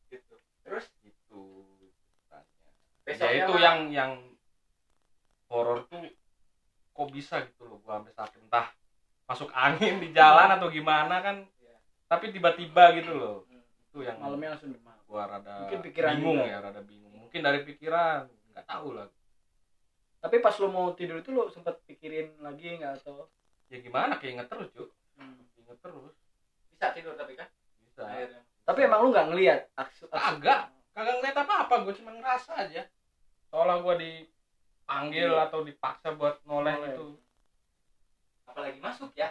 gitu 0.08 0.34
terus 0.60 0.86
itu 1.00 1.42
ceritanya. 1.82 2.70
ya 3.02 3.08
besoknya 3.08 3.40
itu 3.40 3.50
mah- 3.50 3.62
yang 3.64 3.78
yang 3.90 4.12
horor 5.48 5.82
tuh 5.84 6.06
kok 6.92 7.08
bisa 7.10 7.42
gitu 7.42 7.66
loh 7.66 7.80
gua 7.80 7.98
sampai 7.98 8.14
sakit 8.14 8.40
entah 8.44 8.68
angin 9.80 9.96
di 9.98 10.08
jalan 10.12 10.48
atau 10.52 10.68
gimana 10.68 11.24
kan 11.24 11.36
tapi 12.04 12.28
tiba-tiba 12.28 12.92
gitu 12.92 13.14
loh. 13.14 13.36
Itu 13.88 14.02
yang 14.02 14.18
malamnya 14.18 14.52
langsung 14.52 14.70
demam 14.70 14.92
gua 15.06 15.24
rada 15.26 15.64
Mungkin 15.64 15.80
pikiran 15.80 16.14
bingung 16.14 16.38
juga. 16.38 16.46
ya 16.46 16.58
rada 16.60 16.82
bingung. 16.82 17.14
Mungkin 17.16 17.40
dari 17.40 17.60
pikiran 17.64 18.20
nggak 18.52 18.66
tahu 18.66 18.88
lah. 18.92 19.08
Tapi 20.20 20.36
pas 20.38 20.52
lu 20.54 20.68
mau 20.68 20.92
tidur 20.92 21.18
itu 21.18 21.30
lu 21.30 21.48
sempet 21.48 21.80
pikirin 21.84 22.36
lagi 22.38 22.76
nggak 22.76 23.00
atau? 23.00 23.30
Ya 23.66 23.80
gimana 23.80 24.18
keinget 24.18 24.46
terus 24.46 24.68
cuy 24.70 24.90
Hmm. 25.16 25.40
inget 25.54 25.78
terus. 25.80 26.12
Bisa 26.68 26.92
tidur 26.92 27.14
tapi 27.14 27.34
kan? 27.34 27.48
Bisa. 27.80 28.04
Akhirnya. 28.04 28.42
Tapi 28.62 28.78
emang 28.82 29.00
lu 29.00 29.08
nggak 29.10 29.26
ngelihat 29.28 29.60
aksi 29.74 30.04
Kagak. 30.06 30.68
kagak 30.90 31.14
ngeliat 31.16 31.36
apa 31.38 31.54
apa 31.64 31.74
gue 31.80 31.94
cuma 31.94 32.10
ngerasa 32.12 32.52
aja. 32.58 32.82
Seolah 33.48 33.80
gue 33.80 33.94
dipanggil 33.96 35.30
Iya. 35.30 35.46
atau 35.46 35.62
dipaksa 35.62 36.12
buat 36.12 36.38
noleh 36.44 36.74
Noleh. 36.74 36.90
itu 36.92 37.06
apalagi 38.44 38.78
masuk 38.78 39.14
ya 39.14 39.30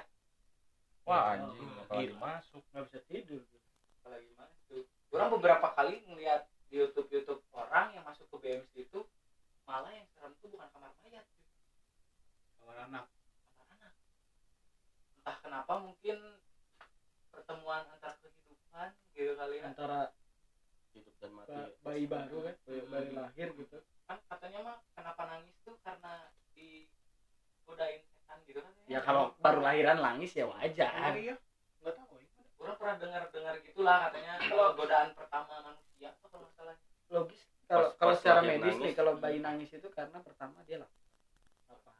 wah 1.09 1.33
anjing 1.33 1.65
Oh, 1.65 1.81
apalagi 1.81 2.07
gila. 2.07 2.21
masuk. 2.21 2.61
Nggak 2.69 2.83
bisa 2.85 2.99
tidur 3.09 3.41
apalagi 3.99 4.29
masuk 4.37 4.85
orang 5.09 5.29
beberapa 5.33 5.67
kali 5.73 6.05
ngeliat 6.05 6.41
di 6.69 6.77
YouTube 6.77 7.09
YouTube 7.09 7.41
orang 7.51 7.91
yang 7.91 8.05
masuk 8.05 8.29
ke 8.29 8.37
BMC 8.37 8.85
itu 8.85 9.01
malah 9.65 9.89
yang 9.89 10.05
serem 10.13 10.37
tuh 10.37 10.49
bukan 10.49 10.69
kamar 10.69 10.93
mayat 10.95 11.25
Kamar 12.55 12.85
anak. 12.85 13.05
kamar 13.49 13.67
anak. 13.75 13.93
Entah 15.17 15.37
kenapa 15.41 15.73
mungkin 15.77 16.17
pertemuan 17.29 17.85
antar 17.89 18.13
kehidupan 18.19 18.93
gitu 19.11 19.33
kali 19.33 19.57
ya. 19.57 19.65
Antara 19.67 20.13
Hidup 20.89 21.13
dan 21.17 21.31
mati. 21.31 21.53
ba- 21.53 21.73
bayi 21.83 22.05
baru 22.05 22.37
kan 22.43 22.55
bayi, 22.65 22.81
bayi 22.85 23.09
lahir 23.13 23.47
gitu. 23.53 23.77
Kan 24.05 24.17
katanya 24.25 24.59
mah 24.63 24.77
kenapa 24.93 25.21
nangis 25.27 25.53
tuh 25.61 25.77
karena 25.81 26.29
digodain 26.53 28.01
gitu 28.45 28.59
kan. 28.59 28.71
Ya 28.85 28.99
kalau 29.01 29.33
baru 29.37 29.59
lahiran 29.61 29.97
nangis 29.99 30.31
ya 30.33 30.45
wajar. 30.45 31.13
Iya. 31.13 31.35
Nggak 31.81 31.93
tahu. 31.95 32.15
ya. 32.17 32.27
orang 32.59 32.75
pernah 32.75 32.95
dengar 32.99 33.21
dengar 33.31 33.55
gitulah 33.63 33.97
katanya 34.09 34.33
kalau 34.43 34.65
godaan 34.75 35.09
pertama 35.15 35.53
manusia 35.63 36.09
apa 36.11 36.25
kalau 36.27 36.47
salah? 36.53 36.75
Logis 37.07 37.41
kalau 37.65 37.87
Pas- 37.87 37.95
kalau 37.95 38.11
pas 38.11 38.19
secara 38.19 38.41
medis 38.43 38.75
nangis. 38.75 38.83
nih 38.83 38.93
kalau 38.93 39.11
bayi 39.15 39.39
nangis 39.39 39.69
itu 39.71 39.87
karena 39.89 40.17
pertama 40.19 40.59
dia 40.67 40.77
lapar. 40.83 41.95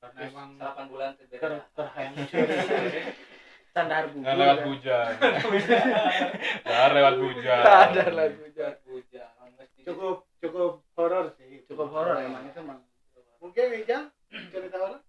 Karena 0.00 0.18
Terus 0.18 0.32
emang 0.32 0.48
delapan 0.56 0.84
bulan 0.88 1.10
ter 1.18 1.52
terhancur. 1.76 2.46
standar 3.76 4.08
buku 4.08 4.24
nggak 4.24 4.36
lewat 4.40 4.58
hujan. 4.64 5.12
Nggak 6.64 6.88
lewat 6.96 7.14
hujan. 7.20 7.60
Standar 7.60 8.08
lah 8.16 8.26
hujan. 8.32 8.72
Bujang 8.88 9.32
cukup 9.84 10.16
cukup 10.40 10.72
horor 10.96 11.26
sih. 11.36 11.60
cukup 11.68 11.88
horor 11.92 12.16
emang 12.18 12.48
itu 12.48 12.58
emang. 12.58 12.80
Mungkin 13.38 13.84
Ijal 13.84 14.08
cerita 14.30 14.76
horor? 14.76 15.00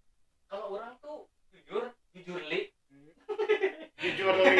kalau 0.46 0.66
orang 0.72 0.94
tuh 0.98 1.26
jujur 1.52 1.92
jujur 2.12 2.40
li 2.46 2.72
Jujur 3.98 4.30
li. 4.32 4.56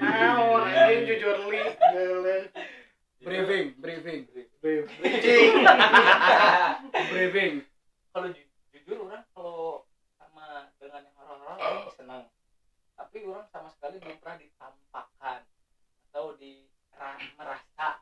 Ah, 0.00 0.38
orang 0.40 1.04
jujur 1.04 1.36
li. 1.44 1.60
Briefing 3.20 3.74
briefing 3.76 4.22
Bridging. 4.62 5.52
briefing 7.10 7.54
kalau 8.14 8.28
ju- 8.30 8.50
jujur 8.70 8.98
orang 9.04 9.26
kalau 9.34 9.82
sama 10.14 10.70
dengan 10.78 11.02
yang 11.02 11.14
horor-horor 11.18 11.58
orang 11.58 11.90
senang 11.92 12.24
tapi 12.94 13.26
orang 13.26 13.44
sama 13.50 13.68
sekali 13.74 13.98
belum 13.98 14.16
pernah 14.22 14.38
ditampakkan 14.38 15.40
atau 16.08 16.38
di 16.38 16.64
ra- 16.94 17.20
merasa 17.34 18.00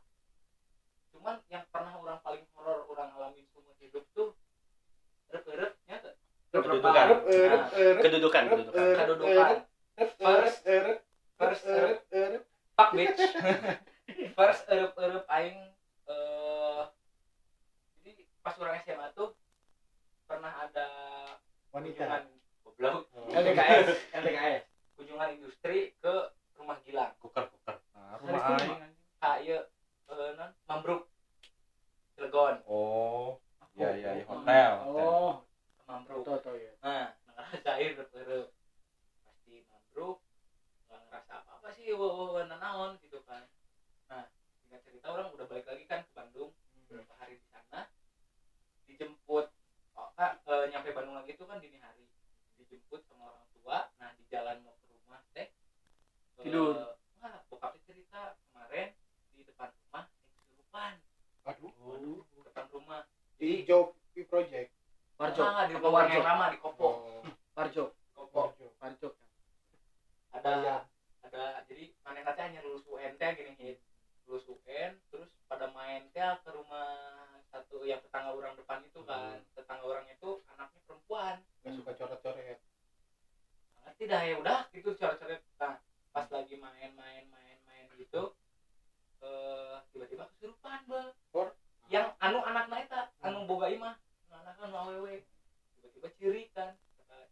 cuman 1.11 1.40
yang 1.49 1.64
pernah 1.73 1.97
orang 1.97 2.21
paling 2.21 2.44
horor 2.52 2.85
orang 2.87 3.11
alamin 3.16 3.49
seumur 3.50 3.75
hidup 3.80 4.04
tuh 4.12 4.33
kedudukan. 6.54 7.06
Kedudukan 8.00 8.42
kedudukan. 8.50 9.54
first 10.18 10.58
first 11.38 11.62
erup 11.66 12.42
pak 12.74 12.88
bitch. 12.94 13.22
First 14.36 14.68
eh, 14.68 14.76
erup 14.76 14.92
erup 15.00 15.24
eh, 15.26 15.34
aing 15.34 15.58
eh, 16.10 16.82
jadi 18.04 18.22
pas 18.44 18.54
orang 18.60 18.76
SMA 18.84 19.08
tuh 19.16 19.32
pernah 20.28 20.52
ada 20.60 20.86
wanita. 21.72 22.28
goblok. 22.62 23.08
LDKS 23.32 23.88
LDKS 24.12 24.62
kunjungan 24.98 25.40
industri 25.40 25.96
ke 25.98 26.14
rumah 26.58 26.76
Gilang. 26.84 27.16
Kuker 27.22 27.48
kuker. 27.48 27.76
Rumah 28.22 28.42
aing. 28.60 28.92
Kayak 29.22 29.38
iya, 29.40 29.58
non 30.36 30.50
mambruk 30.68 31.08
Cilegon. 32.14 32.60
Oh. 32.68 33.40
Iya, 33.75 33.87
oh, 33.90 33.95
iya, 33.99 34.11
iya, 34.14 34.23
ya, 34.23 34.25
hotel. 34.31 34.73
Oh, 34.87 35.33
mambruk. 35.90 36.23
tuh 36.23 36.54
ya. 36.54 36.73
Nah, 36.78 37.11
air 37.75 37.90
berkeru. 37.99 38.47
Pasti 39.26 39.66
mangrove 39.66 40.23
nggak 40.87 41.00
ngerasa 41.11 41.33
apa-apa 41.43 41.69
sih, 41.75 41.90
wow 41.90 42.38
nanahon 42.47 42.95
gitu 43.02 43.19
kan. 43.26 43.43
Nah, 44.07 44.31
singkat 44.62 44.78
cerita 44.87 45.11
orang 45.11 45.35
udah 45.35 45.47
balik 45.50 45.66
lagi 45.66 45.83
kan 45.90 46.07
ke 46.07 46.12
Bandung. 46.14 46.54
Hmm. 46.54 46.87
Beberapa 46.87 47.19
hari 47.19 47.35
di 47.43 47.47
sana. 47.50 47.90
Dijemput. 48.87 49.50
Oh, 49.95 50.11
kak, 50.14 50.43
e, 50.47 50.54
nyampe 50.71 50.95
Bandung 50.95 51.19
lagi 51.19 51.35
itu 51.35 51.43
kan 51.43 51.59
dini 51.59 51.83
hari. 51.83 52.07
Dijemput 52.54 53.02
sama 53.11 53.35
orang 53.35 53.47
tua. 53.59 53.90
Nah, 53.99 54.14
di 54.14 54.23
jalan 54.31 54.62
mau 54.62 54.78
ke 54.78 54.87
rumah 54.87 55.19
teh. 55.35 55.50
Tidur. 56.38 56.95
Wah, 57.19 57.43
cerita 57.83 58.38
kemarin 58.38 58.95
di 59.35 59.43
depan 59.43 59.66
rumah 59.83 60.07
kesurupan. 60.38 60.95
Aduh. 61.50 61.73
Aduh. 61.99 62.23
Depan 62.47 62.71
rumah 62.71 63.02
di 63.34 63.66
job 63.66 63.92
di 64.14 64.22
project. 64.22 64.70
Parjo. 65.14 65.42
ah, 65.42 65.66
di 65.66 65.74
Parjo? 65.74 66.10
yang 66.10 66.26
lama 66.26 66.50
di 66.50 66.58
Kopo 66.58 67.22
Parjo. 67.54 67.94
Kopo 68.14 68.50
Parjo. 68.78 69.14
ada 70.34 70.82
ada 71.22 71.62
jadi 71.64 71.94
mana 72.02 72.26
nanti 72.26 72.42
hanya 72.42 72.58
lulus 72.60 72.82
UN 72.90 73.14
teh 73.14 73.30
gini 73.32 73.54
hit 73.54 73.78
lulus 74.26 74.42
UN 74.50 74.98
terus 75.08 75.30
pada 75.46 75.70
main 75.70 76.02
teh 76.10 76.20
ke 76.42 76.50
rumah 76.50 76.90
satu 77.48 77.86
yang 77.86 78.02
tetangga 78.02 78.34
orang 78.34 78.58
depan 78.58 78.82
itu 78.82 78.98
kan 79.06 79.38
tetangga 79.54 79.86
orangnya 79.86 80.18
itu 80.18 80.42
anaknya 80.50 80.80
perempuan 80.84 81.38
Gak 81.62 81.72
suka 81.78 81.92
coret-coret. 81.94 82.58
ngerti 83.86 84.04
dah 84.04 84.20
ya 84.26 84.34
udah 84.42 84.58
gitu 84.74 84.90
coret-coret 84.98 85.38
nah 85.54 85.78
pas 86.10 86.26
lagi 86.28 86.58
main-main 86.58 87.22
main-main 87.30 87.86
gitu 87.94 88.34
eh 89.22 89.76
tiba-tiba 89.94 90.26
kesurupan 90.34 90.82
bang 90.90 91.10
Or? 91.30 91.54
Yang 91.94 92.10
anu 92.18 92.42
anak 92.42 92.66
naik 92.66 92.90
tak 92.90 93.14
anu 93.22 93.46
boga 93.46 93.70
imah 93.70 93.94
anak 94.34 94.58
anu 94.58 94.74
awewe 94.74 95.22
tiba-tiba 95.78 96.08
ciri 96.18 96.42
kan 96.50 96.74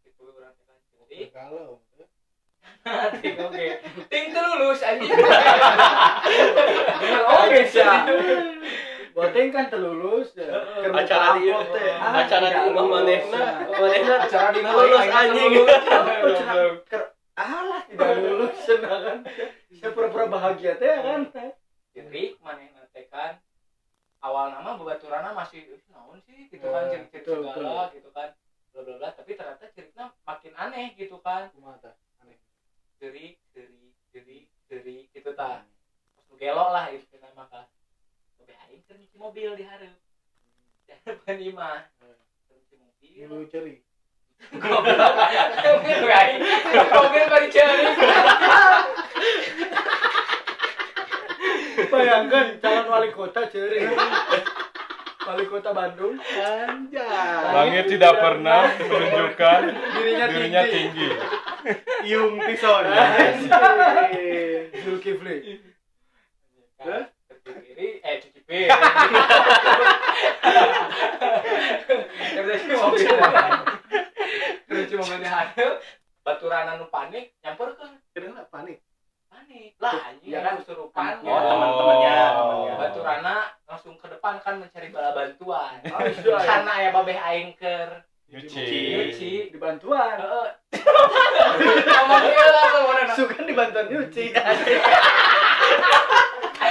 itu 0.07 0.23
orang 0.23 0.55
teh 0.55 0.63
kan 0.63 0.79
ciri 0.87 1.27
Galau. 1.35 1.83
ting 3.19 3.35
oke 3.43 3.67
ting 4.07 4.25
lulus 4.31 4.79
aja 4.79 5.03
Oke, 7.43 7.59
siap. 7.67 8.07
Boteng 9.11 9.51
kan 9.51 9.67
terlulus. 9.67 10.31
ya. 10.31 10.47
Acara 10.87 11.35
di 11.35 11.51
teh. 11.51 11.91
Acara 11.99 12.47
di 12.47 12.59
rumah 12.71 12.83
lulus. 12.87 13.03
manehna, 13.03 13.67
manehna 13.67 14.15
acara 14.23 14.47
di 14.55 14.61
lulus, 14.63 15.05
anjing. 15.11 15.53
Terus 16.87 17.11
Alah, 17.35 17.83
tidak 17.91 18.15
lulus 18.23 18.55
cenah 18.63 18.95
kan. 19.03 19.17
Saya 19.75 19.91
pura-pura 19.91 20.31
bahagia 20.31 20.79
teh 20.79 20.87
kan. 21.03 21.27
jadi 21.91 22.23
mana 22.39 22.63
nanti 22.73 23.05
kan 23.11 23.42
awal 24.23 24.47
nama 24.49 24.79
bebaturana 24.79 25.35
masih 25.35 25.67
"Ih, 25.67 25.83
naon 25.91 26.17
sih? 26.23 26.47
Gitu 26.47 26.63
kan 26.63 26.87
Eh, 26.87 27.03
ciri-ciri 27.11 27.21
betul, 27.21 27.43
segala 27.51 27.91
gitu 27.91 28.09
kan. 28.15 28.29
Bla 28.71 28.81
bla 28.81 28.95
bla 28.97 29.09
tapi 29.11 29.35
ternyata 29.35 29.67
ceritanya 29.75 30.15
makin 30.23 30.53
aneh 30.55 30.95
gitu 30.95 31.19
kan. 31.19 31.51
Kumaha 31.51 31.77
tah? 31.83 31.95
Aneh. 32.23 32.39
jeri 32.97 33.35
jeri 33.51 33.91
jeri 34.15 34.37
jeri 34.71 34.97
gitu 35.11 35.35
ta. 35.35 35.67
Lu 36.31 36.39
gelo 36.39 36.71
lah 36.71 36.87
itu 36.89 37.19
kan 37.19 37.35
Oke, 38.39 38.53
aing 38.67 38.81
keur 38.87 38.95
nyuci 38.97 39.17
mobil 39.19 39.49
di 39.59 39.63
hareup 39.67 39.95
di 40.87 40.91
harapan 40.91 41.37
imah 41.43 41.79
Keur 41.99 42.15
nyuci 42.55 42.75
mobil. 42.79 43.27
Dulu 43.27 43.45
ceri. 43.51 43.75
goblok. 44.51 45.13
Mobil 45.63 46.11
aing. 46.11 46.39
Mobil 46.91 47.23
bari 47.31 47.47
ceri 47.51 47.85
Bayangkan 51.91 52.45
calon 52.61 52.85
wali 52.91 53.09
kota 53.11 53.47
ceri. 53.49 53.87
Wali 55.23 55.45
kota 55.47 55.71
Bandung. 55.71 56.19
Anjay. 56.19 57.51
Langit 57.55 57.85
tidak 57.95 58.19
pernah 58.19 58.67
menunjukkan 58.75 59.61
Dirinya, 59.95 60.25
dirinya 60.27 60.61
tinggi. 60.67 61.09
Tison. 62.51 62.83
Anjing. 62.91 64.61
Zulkifli. 64.83 65.35
Cuci 67.43 67.59
kiri 67.63 67.87
eh 67.99 68.15
cuci 68.23 68.39
piring 68.47 68.71
baturan 76.23 76.65
anu 76.71 76.87
panik 76.87 77.35
nyamperkeun 77.43 77.99
Kenapa 78.15 78.47
panik? 78.47 78.79
panik 79.27 79.75
lah 79.83 80.15
anjing 80.33 80.41
Ya 80.41 80.41
kan 80.41 80.49
kan, 80.49 80.59
kesurupan 80.59 81.13
Oh, 81.21 81.37
teman-temannya, 81.39 82.15
temannya. 82.33 82.73
baturana 82.75 83.35
langsung 83.63 83.93
ke 83.95 84.07
depan 84.07 84.33
kan 84.39 84.57
mencari 84.57 84.89
bala 84.89 85.13
bantuan 85.13 85.77
Aisyah. 85.83 86.41
karena 86.41 86.73
ya 86.79 86.89
babeh 86.91 87.13
aing 87.15 87.53
keur 87.53 88.01
Nyuci. 88.25 88.65
nyuci 88.89 89.31
Di 89.47 89.57
bantuan. 89.57 90.17
heeh 90.17 90.47
ngomong 91.93 92.23
ieu 92.23 92.47
lah 92.47 92.65
ke 92.65 92.79
mana 92.81 93.13
Suka 93.13 93.37
di 93.39 93.53
bantuan 93.53 93.85
nyuci. 93.87 94.33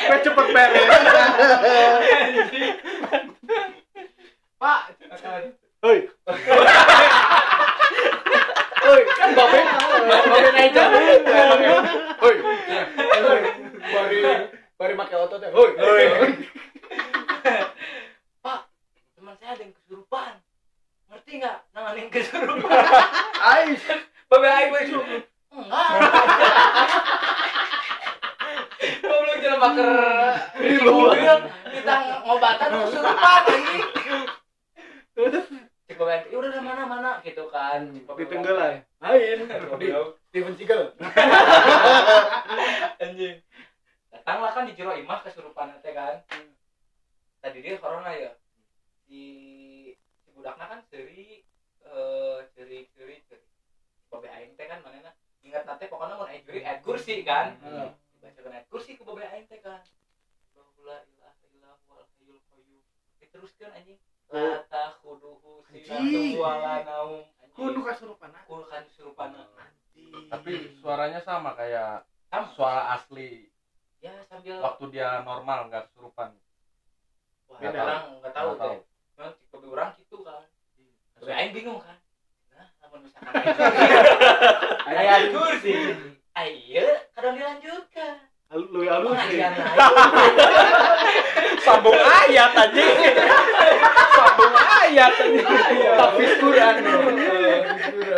Gue 0.02 0.18
cepet 0.18 0.46
beres. 0.48 0.82
pak 4.58 4.80
Hoi. 5.82 5.98
Hoi, 8.82 9.02
kan 9.12 9.30
babe. 9.32 9.60
Babe 10.24 10.48
naik 10.52 10.70
jalan. 10.72 11.02
Hoi. 12.16 12.34
Hoi. 12.38 13.40
Bari 13.84 14.18
bari 14.76 14.94
make 14.96 15.14
otot 15.16 15.38
teh. 15.38 15.50
Hoi. 15.50 15.70
Hoi. 15.72 16.06
pak 18.40 18.60
teman 19.12 19.34
saya 19.36 19.50
ada 19.52 19.62
yang 19.62 19.74
kesurupan 19.76 20.32
ngerti 21.08 21.32
nggak 21.36 21.58
nanganin 21.68 22.06
kesurupan 22.08 22.72
Ais. 23.44 23.82
babeh 24.26 24.48
aing 24.48 24.70
gue 24.70 24.82
suruh 24.88 25.06
enggak 25.52 25.88
Goblok 28.82 29.38
jalan 29.38 29.58
maker 29.60 29.90
di 30.56 30.74
mobil 30.80 31.34
kita 31.68 31.94
ngobatan 32.22 32.68
kesurupan 32.80 33.42
anjing 33.44 33.84
cek 35.84 35.94
babeh 35.94 36.14
aing, 36.16 36.24
"Ya 36.26 36.36
udah 36.40 36.50
dah, 36.50 36.62
mana 36.62 36.82
mana 36.82 37.10
gitu 37.20 37.44
kan 37.46 37.80
Cek 37.86 38.02
babeh 38.02 38.24
Ditenggelan. 38.24 38.74
Ain. 38.98 39.38
Di 39.44 39.54
Goblok. 39.62 40.08
Steven 40.26 40.54
Seagal. 40.56 40.82
anjing 42.98 43.36
datanglah 44.10 44.50
kan 44.50 44.64
di 44.64 44.72
jero 44.72 44.92
imah 44.94 45.20
kesurupan 45.20 45.76
teh 45.78 45.92
kan 45.92 46.24
tadi 47.38 47.58
dia 47.60 47.76
corona 47.76 48.08
ya 48.10 48.32
di 49.04 49.24
si 50.16 50.28
budakna 50.32 50.64
kan 50.66 50.80
seri 50.86 51.42
eh 51.84 52.38
ceri 52.52 52.88
ceri 52.88 53.20
ceri 53.22 53.44
babe 54.08 54.24
aing 54.26 54.54
teh 54.54 54.64
kan 54.64 54.80
manehna 54.80 55.10
ingat 55.42 55.66
nate 55.66 55.84
pokoknya 55.84 56.14
mau 56.14 56.24
aing 56.24 56.40
ceri 56.42 56.62
ayat 56.62 56.80
kursi 56.80 57.20
kan 57.20 57.58
Hmm. 57.58 57.92
bacakan 58.22 58.54
ayat 58.54 58.66
kursi 58.68 58.94
ku 58.94 59.02
babe 59.02 59.26
aing 59.26 59.44
teh 59.44 59.58
kan 59.58 59.82
la 60.80 60.96
ilaha 61.04 61.34
illallah 61.44 61.76
wal 61.88 62.06
hayyul 62.08 62.38
qayyum 62.46 62.80
diteruskeun 63.32 63.72
anjing 63.72 63.96
la 64.28 64.60
takhuduhu 64.68 65.64
sinatun 65.66 66.04
Anjing. 66.04 66.36
wala 66.36 66.84
naum 66.84 67.24
Kudu 67.52 67.80
anjing 67.80 67.84
kasurupan. 67.84 68.30
kul 68.44 68.62
kan 68.64 68.84
kesurupan 68.86 69.32
Tapi 70.28 70.52
suaranya 70.76 71.20
sama 71.20 71.52
kayak 71.52 72.04
sama 72.28 72.48
suara 72.52 72.92
asli 72.92 73.48
ya 73.98 74.12
sambil 74.26 74.60
waktu 74.60 74.84
dia 74.90 75.20
normal 75.22 75.68
nggak 75.68 75.88
kesurupan. 75.88 76.36
Wah, 77.46 77.56
Nggak 77.56 77.72
orang 77.78 78.02
nggak 78.18 78.34
tahu 78.34 78.48
Nggak 78.50 78.58
tahu. 78.58 78.68
teh. 78.68 78.78
Memang 79.14 79.32
tipe 79.38 79.56
orang 79.62 79.90
gitu 79.94 80.16
kan. 80.20 80.42
Tapi 81.14 81.30
aing 81.30 81.52
bingung 81.52 81.78
kan. 81.78 81.96
Nah, 82.50 82.66
namun 82.82 82.98
misalkan 83.06 83.32
ayat 84.90 85.22
kursi. 85.30 85.72
Ayo, 86.32 86.86
kadang 87.12 87.36
dilanjutkan. 87.36 88.14
Lu 88.52 88.84
halus 88.84 89.16
Nah, 89.16 89.24
sih. 89.32 89.40
iya, 89.40 89.48
Sambung 91.64 91.96
ayat 91.96 92.52
anjing. 92.52 93.00
Sambung 94.12 94.52
ayat 94.52 95.12
anjing. 95.16 95.48
Tafsir 95.96 96.30
Quran. 96.36 96.74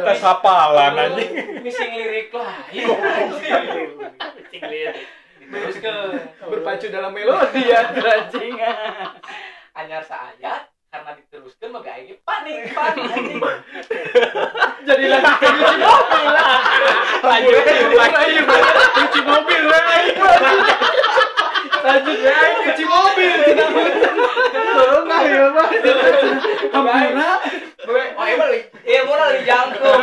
Tes 0.03 0.19
hafalan 0.19 0.99
anjing. 0.99 1.31
Missing 1.63 1.91
lirik 1.95 2.35
lah. 2.35 2.51
Iya. 2.75 4.91
Terus 5.45 5.77
ke 5.79 5.95
Berpacu 6.43 6.87
dalam 6.91 7.15
melodi 7.15 7.71
ya 7.71 7.95
anjing. 7.95 8.59
anyar 9.75 10.03
karena 10.95 11.11
diteruskan 11.19 11.69
maka 11.75 11.91
aing 11.99 12.15
panik 12.23 12.71
panik. 12.71 13.11
Jadi 14.87 15.05
lagi 15.11 15.27
cuci 15.43 15.75
mobil 15.83 16.27
lah. 16.31 16.59
Lanjut 17.19 17.67
lagi. 17.99 18.39
Cuci 18.95 19.21
mobil 19.27 19.63
lah. 19.67 19.83
Lanjut 21.83 22.19
ya, 22.23 22.39
cuci 22.63 22.85
mobil. 22.87 23.39
Tolong 24.55 25.05
nggak 25.11 25.23
ya, 25.27 25.45
Pak? 25.51 25.69
Kampuna 26.71 27.29
Oh, 27.85 28.25
emang 28.25 28.49
iya 28.89 29.05
mau 29.05 29.13
lagi 29.21 29.45
jangkung. 29.45 30.01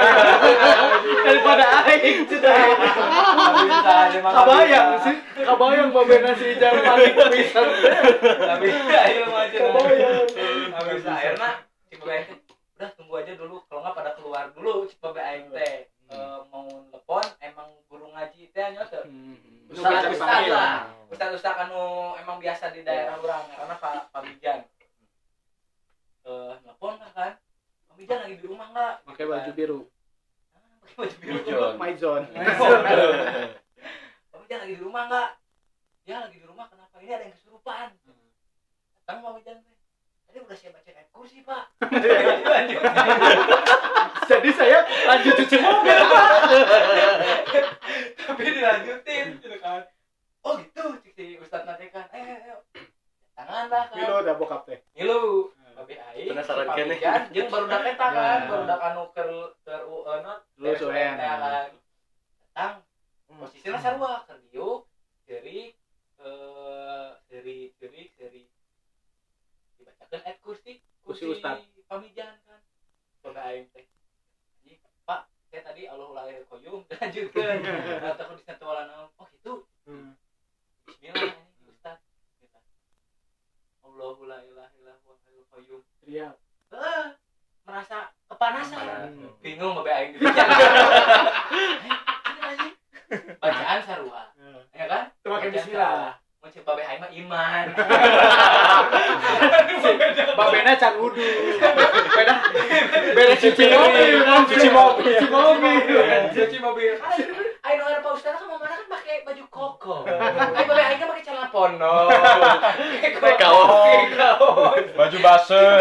daripada 1.25 1.65
aing 1.89 2.29
sudah. 2.29 2.53
Kabayang 4.21 4.89
sih, 5.01 5.15
kabayang 5.41 5.89
babena 5.89 6.31
si 6.37 6.45
Ijal 6.53 6.77
panik 6.85 7.17
pisan. 7.33 7.67
Tapi 8.21 8.65
ayo. 8.69 9.23
Kabayang. 9.49 10.29
Cik 10.71 11.99
babe 11.99 12.11
aing 12.15 12.27
teh, 12.27 12.39
udah 12.79 12.89
tunggu 12.95 13.13
aja 13.19 13.35
dulu. 13.35 13.59
Kalau 13.67 13.83
nggak 13.83 13.95
pada 13.99 14.11
keluar 14.15 14.43
dulu 14.55 14.87
babe 15.03 15.19
aing 15.19 15.51
teh. 15.51 15.91
Eh, 16.11 16.39
mau 16.51 16.67
telepon 16.91 17.23
emang 17.39 17.71
guru 17.87 18.11
ngaji 18.11 18.51
teh 18.51 18.67
nya 18.75 18.83
teh 18.83 18.99
Ustaz 19.71 20.03
ustaz 20.03 20.11
dipanggil. 20.11 20.51
lah. 20.51 20.91
Ustaz 21.07 21.31
ustaz 21.39 21.55
anu 21.55 22.11
emang 22.19 22.35
biasa 22.43 22.75
di 22.75 22.83
daerah 22.83 23.15
orang 23.15 23.47
karena 23.47 23.75
pak 23.79 24.11
pamijan 24.11 24.59
eh 26.27 26.53
telepon 26.59 26.99
kan. 27.15 27.39
Pamijan 27.87 28.19
lagi 28.27 28.35
di 28.39 28.45
rumah 28.47 28.67
nggak? 28.75 28.93
Pakai 29.07 29.25
baju 29.27 29.51
biru. 29.55 29.79
Pakai 30.83 30.95
baju 30.99 31.15
biru 31.23 31.39
John. 31.47 31.73
my 31.79 31.93
zone 31.95 32.25
Pamijan 34.35 34.59
lagi 34.67 34.75
di 34.75 34.83
rumah 34.83 35.03
nggak? 35.07 35.29
Ya 36.03 36.15
lagi 36.27 36.37
di 36.43 36.47
rumah 36.47 36.67
kenapa? 36.67 36.99
Ini 36.99 37.11
ada 37.15 37.23
yang 37.23 37.35
kesurupan. 37.39 37.87
Datang 38.99 39.23
Pamijan 39.23 39.63
udah 40.51 40.59
saya 40.59 40.75
baca 40.75 40.91
ayat 40.91 41.07
kursi 41.15 41.39
pak. 41.47 41.63
Jadi 44.31 44.49
saya 44.51 44.83
lanjut 44.83 45.33
cuci 45.39 45.55
mobil 45.63 45.99
tapi 48.19 48.41
dilanjutin 48.51 49.39
gitu 49.39 49.57
kan. 49.63 49.87
Oh 50.43 50.59
gitu 50.59 50.99
si 51.15 51.39
Ustadz 51.39 51.63
nanti 51.63 51.87
kan. 51.87 52.03
Eh 52.11 52.43
ayo 52.43 52.67
tangan 53.31 53.71
lah 53.71 53.95
kan. 53.95 53.95
Milo 53.95 54.27
udah 54.27 54.35
bokap 54.35 54.67
teh. 54.67 54.83
Ngilu 54.91 55.55
Babi 55.71 55.95
aing. 55.95 56.35
Penasaran 56.35 56.67
kene. 56.75 56.99
Jeung 57.31 57.47
baru 57.47 57.71
dak 57.71 57.87
eta 57.87 58.07
kan. 58.11 58.39
Ya. 58.43 58.51
baru 58.51 58.63
dak 58.67 58.81
anu 58.91 59.03
keur 59.15 59.55
keur 59.63 59.87
UN 59.87 60.27
Lulus 60.59 60.83
UN. 60.83 61.15
kan. 61.15 61.71
Datang. 62.51 62.83
Posisinya 63.39 63.79
sarua 63.79 64.27
keur 64.27 64.43
diuk 64.51 64.83
eh 65.31 65.71
cerik 67.31 67.71
cerik 67.79 68.50
dibacakeun 70.11 70.27
ayat 70.27 70.39
kursi 70.43 70.83
Kursi 71.01 71.23
Ustad. 71.31 71.63
Pamijan 71.87 72.35
kan. 72.43 72.59
Coba 73.23 73.41
aing 73.47 73.71
teh. 73.71 73.87
Pak 75.07 75.31
saya 75.47 75.63
tadi 75.63 75.87
Allah 75.87 76.11
lahir 76.11 76.43
koyum 76.51 76.83
lanjutkeun 76.91 77.63
nah 77.63 78.13
takut 78.19 78.35
disentuh 78.39 78.67
wala 78.67 78.91
naon 78.91 79.07
oh 79.15 79.27
gitu. 79.31 79.63
Bismillah 80.83 81.31
ini 81.31 81.71
Ustad. 81.71 81.97
Gitu. 82.43 82.59
Allahu 83.87 84.27
la 84.27 84.43
ilaha 84.43 84.71
illa 84.83 84.99
huwa 85.07 85.15
hayyul 85.23 85.47
qayyum. 85.47 85.81
Teriak. 86.03 86.35
Eh, 86.71 87.05
merasa 87.63 88.11
kepanasan. 88.27 89.15
Hmm. 89.15 89.31
bingung 89.39 89.79
babe 89.79 89.91
aing 89.95 90.19
bacaan 93.41 93.79
sarua. 93.83 94.31
Ya 94.75 94.85
kan? 94.87 95.03
Itu 95.19 95.27
pakai 95.27 95.49
bismillah. 95.55 96.20
Cek 96.51 96.63
babe 96.67 96.83
aing 96.83 96.99
mah 96.99 97.11
iman 97.11 97.65
Babena 100.31 100.73
can 100.79 100.93
wudu. 100.99 101.21
Beda 102.15 102.35
beda 103.15 103.33
cuci 103.39 103.63
mobil 103.71 104.15
kan 104.25 104.41
cuci 104.47 104.69
mobil. 104.71 105.15
Cuci 105.19 105.27
mobil. 105.31 105.79
cuci 106.35 106.57
mobil 106.59 106.93
aing 107.61 107.77
nu 107.77 107.85
Pak 108.01 108.11
Ustaz 108.17 108.35
kan 108.41 108.47
mana 108.49 108.65
kan 108.73 108.87
pakai 108.89 109.17
baju 109.27 109.43
koko 109.53 109.95
aing 110.07 110.67
babe 110.67 110.81
aing 110.81 110.99
kan 110.99 111.07
pakai 111.13 111.23
celana 111.25 111.49
pondok 111.53 112.07
pakai 113.21 113.35
kaos. 113.37 113.69
pakai 113.69 114.05
kaos 114.17 114.83
baju 114.97 115.17
basah 115.21 115.77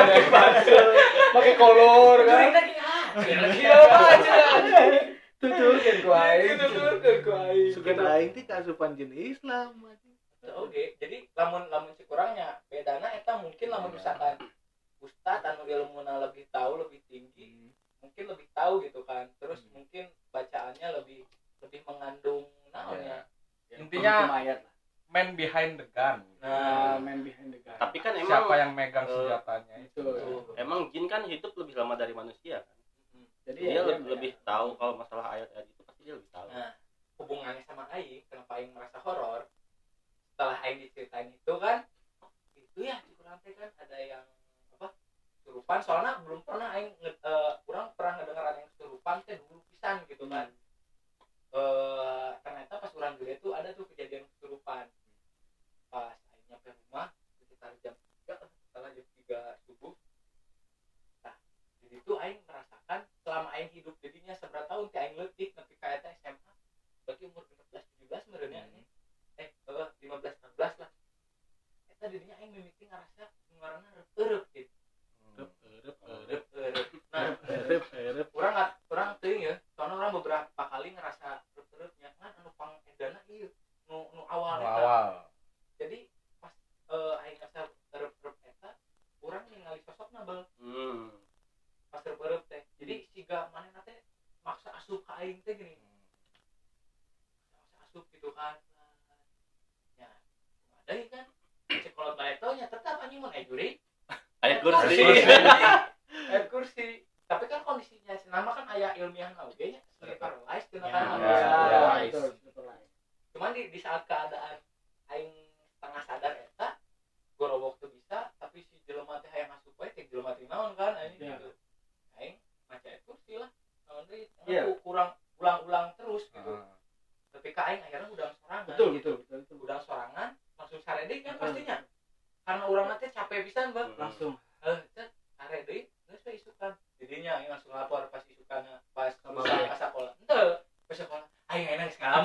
Pakai 1.31 1.55
kolor 1.57 2.19
kan. 2.27 2.47
ah 2.81 3.23
gila 3.23 3.79
banget 3.87 4.19
Tuturkeun 5.41 5.97
ku 6.05 6.11
aing. 6.13 6.59
ke 7.01 7.13
ku 7.25 7.31
aing 7.33 7.73
Sugan 7.73 7.97
aing 8.03 8.31
teh 8.37 8.45
kasupan 8.45 8.93
jeun 8.93 9.09
Islam. 9.17 9.73
Oke, 10.41 10.97
jadi 10.97 11.29
lamun 11.37 11.69
lamun 11.69 11.93
kurangnya 12.09 12.65
bedana 12.73 13.13
eta 13.13 13.37
mungkin 13.45 13.69
lamun 13.69 13.93
misalkan 13.93 14.41
ustad 15.05 15.45
anu 15.45 15.69
ilmuna 15.69 16.17
lebih 16.25 16.49
tahu 16.49 16.81
lebih 16.81 17.05
tinggi 17.09 17.69
mungkin 18.01 18.25
lebih 18.33 18.49
tahu 18.57 18.81
gitu 18.81 19.05
kan. 19.05 19.29
Terus 19.37 19.61
mungkin 19.77 20.09
bacaannya 20.33 20.89
lebih 20.97 21.29
lebih 21.61 21.81
mengandung 21.85 22.49
naonnya 22.73 23.29
intinya 23.77 24.27
Lumayan 24.27 24.59
lah. 24.65 24.73
man 25.13 25.29
behind 25.37 25.77
the 25.77 25.87
gun. 25.93 26.25
Nah 26.41 26.97
man 26.97 27.21
behind 27.21 27.53
the 27.53 27.61
gun. 27.61 27.77
Tapi 27.77 27.97
kan 28.01 28.17
emang 28.17 28.49
siapa 28.49 28.55
yang 28.57 28.73
megang 28.73 29.07
eh, 29.07 29.13
senjatanya 29.13 29.77
itu? 29.85 30.01
Betul. 30.01 30.57
emang 30.57 30.89
jin 30.91 31.05
kan 31.05 31.23
hidup 31.29 31.53
lebih 31.53 31.77
lama 31.77 31.95
dari 32.01 32.17
manusia 32.17 32.65
kan. 32.65 32.77
Jadi 33.45 33.61
Dia 33.67 33.83
ya, 33.83 33.83
lebih, 33.85 34.07
lebih 34.15 34.33
tahu 34.47 34.79
kalau 34.79 34.95
masalah 34.97 35.37
ayat-ayat 35.37 35.67
itu 35.69 35.83
pasti 35.85 36.01
dia 36.07 36.15
lebih 36.17 36.31
tahu. 36.33 36.47
nah 36.49 36.71
hubungannya 37.21 37.63
sama 37.69 37.85
aing 37.93 38.25
kenapa 38.33 38.53
aing 38.57 38.73
merasa 38.73 38.97
horor 39.05 39.45
setelah 40.41 40.57
aing 40.65 40.81
diceritain 40.81 41.29
itu 41.29 41.53
kan 41.61 41.85
itu 42.57 42.81
ya 42.81 42.97
di 43.05 43.13
kurang 43.13 43.37
kan 43.45 43.69
ada 43.77 43.97
yang 44.01 44.25
apa 44.73 44.89
kesurupan 45.37 45.85
soalnya 45.85 46.17
belum 46.25 46.41
pernah 46.41 46.73
aing 46.81 46.97
nge- 46.97 47.21
eh, 47.21 47.53
kurang 47.69 47.93
pernah 47.93 48.17
ngedengar 48.17 48.49
ada 48.49 48.57
yang 48.65 48.71
kesurupan 48.73 49.21
teh 49.29 49.37
dulu 49.37 49.61
pisan 49.69 50.01
gitu 50.09 50.25
kan. 50.25 50.49
Eh 51.53 52.31
ternyata 52.41 52.81
pas 52.81 52.89
orang 52.97 53.21
gede 53.21 53.37
tuh 53.37 53.53
ada 53.53 53.69
tuh 53.77 53.85
kejadian 53.93 54.25
kesurupan 54.33 54.89
pas 55.93 56.17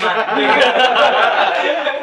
Jumat. 0.06 1.95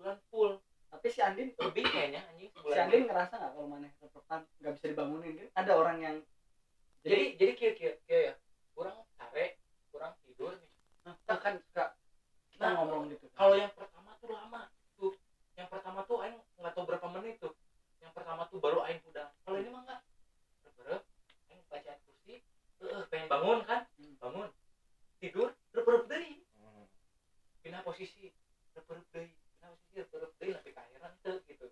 Sebulan 0.00 0.16
full 0.32 0.56
tapi 0.88 1.06
si 1.12 1.20
Andin 1.20 1.52
lebih 1.60 1.84
kayaknya 1.92 2.24
anjing 2.32 2.48
si 2.48 2.78
Andin 2.80 3.04
ngerasa 3.04 3.36
nggak 3.36 3.52
kalau 3.52 3.68
mana 3.68 3.92
repetan 4.00 4.40
nggak 4.64 4.72
bisa 4.80 4.86
dibangunin 4.96 5.32
kan? 5.36 5.48
Ada 5.60 5.72
orang 5.76 5.98
yang 6.00 6.16
jadi 7.04 7.36
jadi 7.36 7.52
kira 7.52 7.72
kira 7.76 7.94
kira 8.08 8.20
ya 8.24 8.34
kurang 8.72 8.96
care 9.20 9.60
kurang 9.92 10.16
tidur 10.24 10.56
nih. 10.56 10.70
Nah, 11.04 11.12
kita 11.20 11.34
kan 11.36 11.54
suka 11.60 11.84
kita 12.48 12.64
Nah, 12.64 12.72
ngomong 12.80 13.12
gitu. 13.12 13.28
kalau 13.36 13.54
yang 13.60 13.72
pertama 13.76 14.16
tuh 14.24 14.30
lama 14.32 14.72
tuh. 14.96 15.12
Yang 15.52 15.68
pertama 15.68 16.00
tuh 16.08 16.16
aing 16.24 16.40
nggak 16.56 16.72
tahu 16.72 16.84
berapa 16.88 17.06
menit 17.20 17.36
tuh. 17.36 17.52
Yang 18.00 18.12
pertama 18.16 18.42
tuh 18.48 18.58
baru 18.58 18.80
aing 18.88 19.04
udah. 19.04 19.28
Kalau 19.44 19.56
ini 19.60 19.68
mah 19.68 19.84
enggak 19.84 20.00
berberep 20.64 21.02
aing 21.52 21.62
baca 21.68 21.92
kursi 22.08 22.40
eh 22.80 23.04
pengen 23.12 23.28
bangun 23.28 23.60
kan? 23.68 23.84
Hmm. 24.00 24.16
bangun 24.16 24.48
tidur 25.20 25.52
berberep 25.76 26.08
deui. 26.08 26.40
Hmm. 26.56 26.88
pindah 27.60 27.84
posisi 27.84 28.32
berberep 28.72 29.04
deui 29.12 29.39
pindah 29.90 30.60
akhiran 30.86 31.12
gitu 31.50 31.66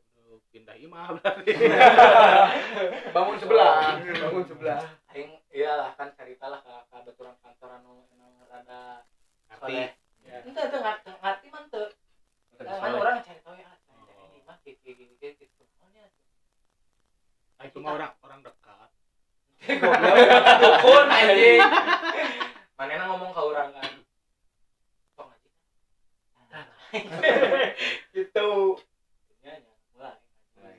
berarti 1.18 1.52
bangun 3.14 3.36
sebelah 3.38 4.00
bangun 4.02 4.44
sebelah 4.48 4.80
aing 5.14 5.38
iyalah 5.52 5.92
kan 5.94 6.12
ceritalah 6.16 6.60
ke 6.64 6.72
ke 6.88 6.96
baturan 7.04 7.34
kantoran 7.42 7.80
nu 7.84 8.04
rada 8.48 9.04
Ya. 10.28 10.44
ente 10.44 10.60
teu 10.60 10.80
ngerti 10.84 11.08
ngerti 11.24 11.46
mah 11.48 11.62
teu 11.72 11.88
kan 12.60 12.92
orang 12.92 13.24
cari 13.24 13.40
tahu 13.40 13.56
ya 13.56 13.72
ini 14.28 14.44
mah 14.44 14.60
gitu 14.60 15.48
tuh. 15.56 15.64
Nah, 17.56 17.64
itu 17.64 17.78
mah 17.80 17.96
orang 17.96 18.12
orang 18.20 18.44
dekat 18.44 18.90
dukun 20.60 21.06
anjing 21.08 21.64
manena 22.76 23.04
ngomong 23.08 23.32
ke 23.32 23.40
orang 23.40 23.72
kan 23.72 23.92
itu. 28.22 28.48
Ya 29.42 29.52
ya 29.54 29.72
mulai 29.94 30.78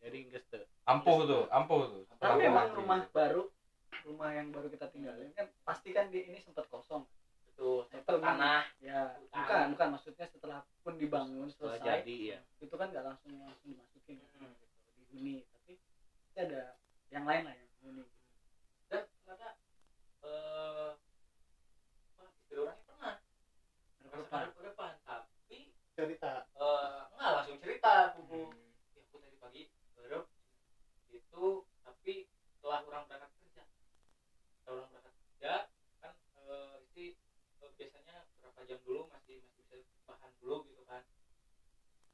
jadi 0.00 0.16
geus 0.26 0.44
teu 0.48 0.64
ampuh 0.88 1.22
tuh 1.24 1.44
ampuh 1.52 1.80
tuh. 1.86 2.02
Tapi 2.16 2.42
emang 2.44 2.72
rumah 2.72 3.04
baru 3.12 3.46
rumah 4.02 4.32
yang 4.32 4.48
baru 4.50 4.66
kita 4.66 4.88
tinggalin 4.88 5.30
kan 5.36 5.46
pasti 5.62 5.92
kan 5.92 6.08
di 6.08 6.24
ini 6.24 6.40
sempat 6.40 6.66
kosong. 6.66 7.04
Betul 7.46 7.84
Itu 7.92 8.00
itu 8.00 8.16
tanah. 8.16 8.64
ya 8.80 9.12
Hutan. 9.20 9.36
bukan 9.44 9.64
bukan 9.76 9.88
maksudnya 9.92 10.26
setelah 10.26 10.58
pun 10.80 10.96
dibangun 10.96 11.46
setelah 11.46 11.76
selesai 11.76 12.00
jadi 12.00 12.16
ya 12.32 12.38
itu 12.58 12.74
kan 12.74 12.88
nggak 12.88 13.04
langsung 13.04 13.32
langsung 13.38 13.68
dimasukin 13.68 14.16
Hmm. 14.32 14.48
gitu, 14.48 14.64
dihuni 15.12 15.44
tapi 15.46 15.76
pasti 16.24 16.38
ada 16.40 16.62
yang 17.12 17.28
lain 17.28 17.42
lah 17.44 17.52
yang 17.52 17.68
huni 17.84 18.04
dan 18.88 19.04
ternyata 19.04 19.48
eh 20.24 20.90
apa, 22.16 22.24
istri 22.32 22.56
orangnya 22.56 22.84
pernah 22.88 23.14
Depan. 24.00 24.44
ke 24.50 24.60
depan 24.64 24.92
tapi 25.04 25.58
cerita 25.92 26.32
eh 26.48 26.98
nggak 27.12 27.30
langsung 27.36 27.58
cerita 27.60 27.92
buku 28.16 28.40
ya 28.90 29.00
aku 29.04 29.16
tadi 29.20 29.36
pagi 29.36 29.62
baru 29.94 30.20
itu 31.10 31.44
tapi 31.84 32.14
setelah 32.70 32.86
orang 32.86 33.04
berangkat 33.10 33.34
kerja 33.42 33.62
setelah 34.62 34.70
orang 34.78 34.88
berangkat 34.94 35.14
kerja 35.26 35.52
kan 35.98 36.14
eh, 36.38 36.74
istri 36.86 37.06
eh, 37.58 37.70
biasanya 37.74 38.16
berapa 38.38 38.60
jam 38.62 38.78
dulu 38.86 39.10
masih 39.10 39.42
masih 39.42 39.82
bisa 39.82 39.98
bahan 40.06 40.30
dulu 40.38 40.70
gitu 40.70 40.82
kan 40.86 41.02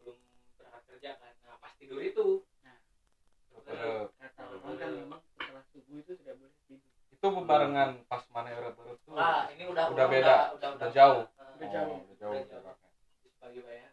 belum 0.00 0.16
berangkat 0.56 0.82
kerja 0.88 1.10
kan 1.20 1.32
nah 1.44 1.60
pas 1.60 1.76
tidur 1.76 2.00
itu 2.00 2.40
Nah. 2.64 4.08
Kata 4.16 4.42
orang 4.48 4.76
kan 4.80 4.90
memang 4.96 5.20
setelah 5.36 5.60
subuh 5.76 6.00
itu 6.00 6.12
tidak 6.24 6.40
boleh 6.40 6.56
tidur 6.64 6.88
itu 6.88 7.26
bebarengan 7.36 7.90
pas 8.08 8.24
mana 8.32 8.48
berberep 8.56 8.96
tuh 9.04 9.12
ah 9.12 9.52
ini 9.52 9.68
udah 9.68 9.92
Udah 9.92 10.08
orang 10.08 10.12
beda, 10.16 10.36
udah, 10.56 10.68
udah 10.80 10.88
jauh. 10.88 11.22
Udah 11.60 11.68
jauh. 11.68 11.92
Oh, 11.92 12.00
udah 12.00 12.16
jauh 12.16 12.32
Udah 12.32 12.48
jauh. 12.48 12.64
jaraknya. 12.64 12.90
pagi 13.36 13.60
bayar 13.60 13.92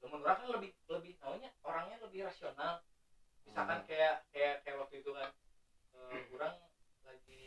temen 0.00 0.24
orang 0.24 0.36
kan 0.40 0.46
lebih 0.56 0.70
lebih 0.88 1.12
taunya 1.20 1.52
orangnya 1.60 2.00
lebih 2.00 2.24
rasional 2.24 2.80
misalkan 3.48 3.78
Hmm. 3.78 3.86
kayak 3.86 4.14
kayak 4.28 4.54
kayak 4.60 4.76
waktu 4.78 4.94
itu 4.98 5.10
kan 5.10 5.30
eh, 5.94 6.20
orang 6.30 6.54
lagi 7.02 7.46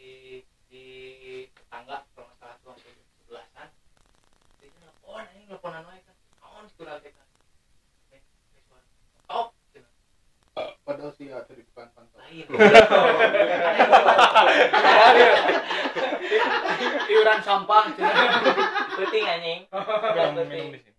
di 0.68 0.86
tetangga 1.52 2.04
kalau 2.10 2.28
nggak 2.28 2.38
salah 2.38 2.56
tuh 2.60 2.76
sebelasan. 3.20 3.68
Dia 4.58 4.70
nelfon 4.78 5.26
ini 5.32 5.44
nelfonan 5.46 5.84
wae 5.84 6.02
kan 6.02 6.16
naon 6.38 6.66
itu 6.66 6.84
lagi 6.84 7.10
kan 7.10 7.28
Eh, 8.10 8.20
eh, 8.20 8.62
suara. 8.62 8.84
oh 9.30 9.46
cenah. 9.70 9.92
padahal 10.82 11.12
sih 11.12 11.28
ada 11.28 11.48
di 11.48 11.62
depan 11.62 11.88
kantor. 11.90 12.20
Lain 12.22 12.46
iuran 17.08 17.40
sampah 17.42 17.84
penting 18.96 19.24
anjing 19.26 19.60
udah 19.68 20.26
Minum- 20.34 20.50
penting 20.74 20.90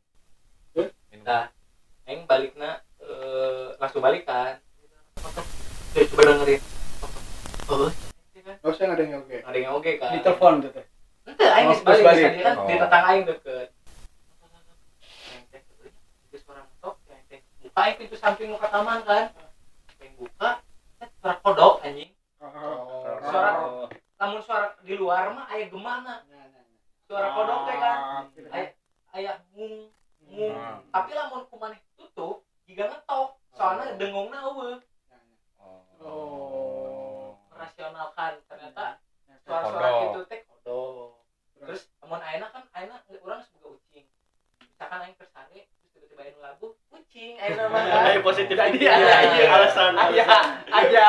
Nah. 1.22 1.46
Aing 2.02 2.26
balikna 2.26 2.82
eh, 2.98 3.78
langsung 3.78 4.02
balik 4.02 4.26
kan. 4.26 4.58
Coba 5.22 5.42
coba 5.92 6.22
dengerin. 6.26 6.60
Oh, 7.70 7.88
oh 8.66 8.72
saya 8.74 8.84
nggak 8.90 8.98
ada 8.98 9.04
yang 9.06 9.22
oke 9.22 9.36
Ada 9.38 9.56
yang 9.56 9.72
oke 9.72 9.90
kan? 9.96 10.10
di 10.12 10.18
telepon 10.20 10.54
gitu 10.60 10.70
teh 10.74 10.86
Ente 11.22 11.46
aing 11.46 11.66
Oh, 11.66 11.72
geus 11.72 11.82
balik, 11.86 12.02
geus 12.02 12.06
balik. 12.10 12.24
tadi 12.26 12.38
kan 12.42 12.54
di 12.58 12.74
Oh. 12.74 12.80
tetangga 12.82 13.06
aing 13.08 13.24
deket. 13.24 13.68
Aing 15.30 15.46
teh 17.30 17.38
buka 17.62 17.78
aing 17.80 17.96
pintu 17.96 18.16
samping 18.18 18.50
muka 18.50 18.66
taman 18.66 19.00
kan. 19.06 19.30
Aing 19.96 20.14
buka, 20.18 20.48
suara 21.16 21.34
kodok 21.40 21.74
anjing. 21.80 22.10
Suara 23.22 23.50
namun 24.18 24.40
suara 24.42 24.74
di 24.82 24.94
luar 24.94 25.30
mah 25.30 25.46
aya 25.48 25.70
gemana. 25.70 26.26
Suara 27.06 27.28
kodok 27.32 27.58
teh 27.64 27.76
kan. 27.78 27.98
Aya 28.50 28.66
aya 29.14 29.32
mung 29.54 29.86
mung. 30.26 30.50
Hmm. 30.52 30.82
Tapi 30.90 31.10
lamun 31.12 31.46
kumaneh 31.46 31.78
tutup, 31.94 32.42
jika 32.66 32.90
ngetok, 32.90 33.38
soalnya 33.54 33.94
dengungna 33.94 34.42
eueuh. 34.42 34.82
Oh. 36.04 37.38
Merasionalkan 37.50 38.32
ternyata 38.46 38.98
suara-suara 39.42 39.88
Kodok. 39.90 40.02
gitu 40.06 40.20
teh 40.30 40.40
kodok 40.46 41.18
terus 41.62 41.82
amun 42.02 42.18
ayeuna 42.18 42.50
kan 42.50 42.62
ayeuna 42.74 42.96
urang 43.22 43.40
sebagai 43.42 43.78
ucing. 43.78 44.06
Misalkan 44.58 44.98
aing 45.06 45.14
kersare 45.14 45.60
terus 45.66 45.90
tiba-tiba 45.94 46.22
ayeuna 46.26 46.40
lagu 46.52 46.74
kucing 46.90 47.38
ayeuna 47.38 47.70
mah 47.70 47.82
Ayo 48.10 48.20
positif. 48.22 48.54
Jadi 48.54 48.82
Iya, 48.82 48.92
ada 48.98 49.14
iya, 49.38 49.46
alasan. 49.50 49.92
Ada 49.94 50.10
alasan 50.10 50.46
ada 50.70 51.08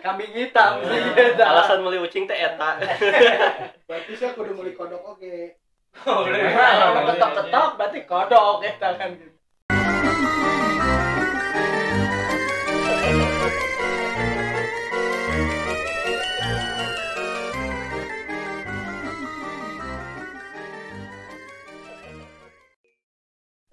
kambing 0.00 0.32
hitam. 0.32 0.72
Gitu. 0.84 1.42
alasan 1.44 1.84
meuli 1.84 2.00
ucing 2.00 2.24
teh 2.24 2.36
eta. 2.36 2.80
Berarti 3.88 4.12
saya 4.16 4.32
kudu 4.32 4.56
beli 4.56 4.72
kodok 4.72 5.16
oke. 5.16 5.36
Kalau 5.92 7.04
ketok-ketok 7.12 7.68
berarti 7.76 8.00
kodok 8.08 8.64
ya 8.64 8.72
kan. 8.80 9.12
gitu. 9.12 9.36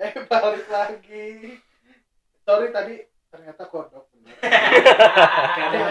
Eh 0.09 0.23
balik 0.29 0.67
lagi. 0.69 1.29
Sorry 2.41 2.67
tadi 2.73 2.95
ternyata 3.29 3.63
kodok 3.69 4.09
bener. 4.09 4.33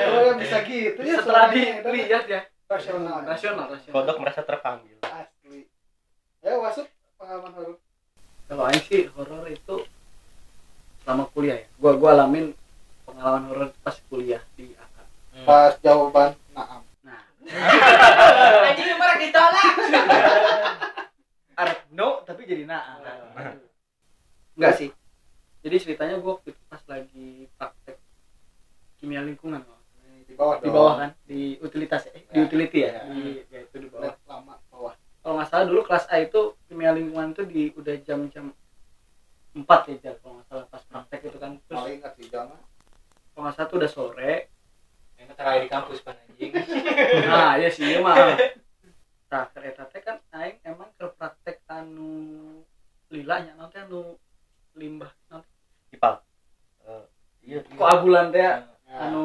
Oh 0.08 0.20
ya 0.26 0.34
bisa 0.34 0.58
gitu 0.66 0.98
ya 1.06 1.22
Setelah 1.22 1.54
dilihat 1.54 2.24
ya. 2.26 2.40
Rasional. 2.66 3.22
Rasional 3.22 3.66
rasional. 3.70 3.94
kodok 3.94 4.16
merasa 4.18 4.42
terpanggil. 4.42 4.98
Asli. 5.06 5.70
Ya 6.42 6.58
masuk 6.58 6.86
pengalaman 7.18 7.52
horor 7.54 7.76
Kalau 8.48 8.64
aing 8.66 8.82
sih 8.84 9.06
horor 9.14 9.46
itu 9.46 9.86
selama 11.04 11.30
kuliah 11.30 11.62
ya. 11.62 11.68
Gua 11.78 11.94
gua 11.94 12.18
alamin 12.18 12.52
pengalaman 13.06 13.44
horor 13.54 13.68
pas 13.86 13.96
kuliah 14.10 14.42
di 14.58 14.74
AK. 14.74 14.96
pas 15.46 15.72
jawaban 15.78 16.34
naam. 16.50 16.82
Nah, 17.06 17.22
anjing 18.66 18.98
marah 18.98 19.16
ditolak. 19.22 19.74
Arep 21.58 21.78
no 21.94 22.22
tapi 22.26 22.42
jadi 22.46 22.66
nah. 22.66 22.98
Enggak 24.58 24.74
sih. 24.74 24.90
Jadi 25.62 25.76
ceritanya 25.78 26.18
gua 26.18 26.36
waktu 26.36 26.50
itu 26.50 26.62
pas 26.66 26.82
lagi 26.84 27.46
praktek 27.54 27.96
kimia 28.98 29.22
lingkungan 29.22 29.62
nggak 29.62 29.70
salah. 29.70 29.86
di 30.28 30.34
bawah 30.36 30.56
di 30.60 30.68
bawah 30.68 30.94
kan? 30.98 31.10
Di 31.24 31.40
utilitas 31.62 32.02
eh, 32.10 32.26
di 32.26 32.36
Ya. 32.36 32.44
utility 32.44 32.78
ya, 32.82 32.90
Ya. 32.90 33.02
di 33.06 33.22
ya 33.48 33.58
itu 33.64 33.76
di 33.78 33.88
bawah. 33.88 34.12
Lama 34.26 34.54
bawah. 34.68 34.92
Kalau 35.22 35.34
nggak 35.38 35.48
salah 35.48 35.64
dulu 35.64 35.80
kelas 35.82 36.04
A 36.10 36.16
itu 36.20 36.40
kimia 36.66 36.90
lingkungan 36.92 37.32
itu 37.32 37.42
di 37.46 37.62
udah 37.72 37.94
jam-jam 38.02 38.50
4 39.54 39.64
ya 39.88 39.96
Jal, 39.98 40.14
kalau 40.20 40.32
nggak 40.36 40.46
salah 40.46 40.64
pas 40.68 40.82
praktek 40.84 41.20
itu 41.24 41.38
kan. 41.38 41.52
Terus 41.64 41.78
malah 41.78 41.90
ingat 41.90 42.12
sih 42.18 42.26
jangan 42.28 42.58
kalau 43.32 43.42
nggak 43.46 43.54
salah 43.54 43.68
tuh 43.70 43.78
udah 43.78 43.90
sore. 43.90 44.32
Aing 45.16 45.30
terakhir 45.32 45.62
di 45.62 45.70
kampus 45.70 45.98
pan 46.02 46.14
anjing. 46.18 46.52
Nah 47.30 47.52
iya 47.56 47.68
sih 47.70 47.84
iya 47.86 47.98
mah 48.02 48.14
nah 49.28 49.44
kereta 49.52 49.84
teh 49.84 50.00
kan 50.00 50.16
aing 50.32 50.56
emang 50.64 50.88
ke 50.96 51.04
praktek 51.12 51.60
anu 51.68 52.64
lilanya 53.08 53.52
nanti 53.54 53.76
anu 53.76 54.16
limbah. 54.78 55.10
Nanti 55.28 55.48
ipal. 55.92 56.22
Eh, 56.86 57.04
iya 57.44 57.60
iya. 57.60 57.76
koagulan 57.76 58.30
teh 58.30 58.40
ya. 58.40 58.62
anu 58.88 59.24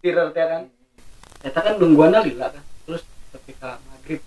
tirer 0.00 0.32
teh 0.32 0.44
kan? 0.44 0.62
Eta 1.44 1.60
kan 1.60 1.74
nungguannya 1.76 2.26
lila 2.32 2.48
kan? 2.50 2.64
Terus 2.88 3.02
ketika 3.36 3.78
maghrib 3.86 4.20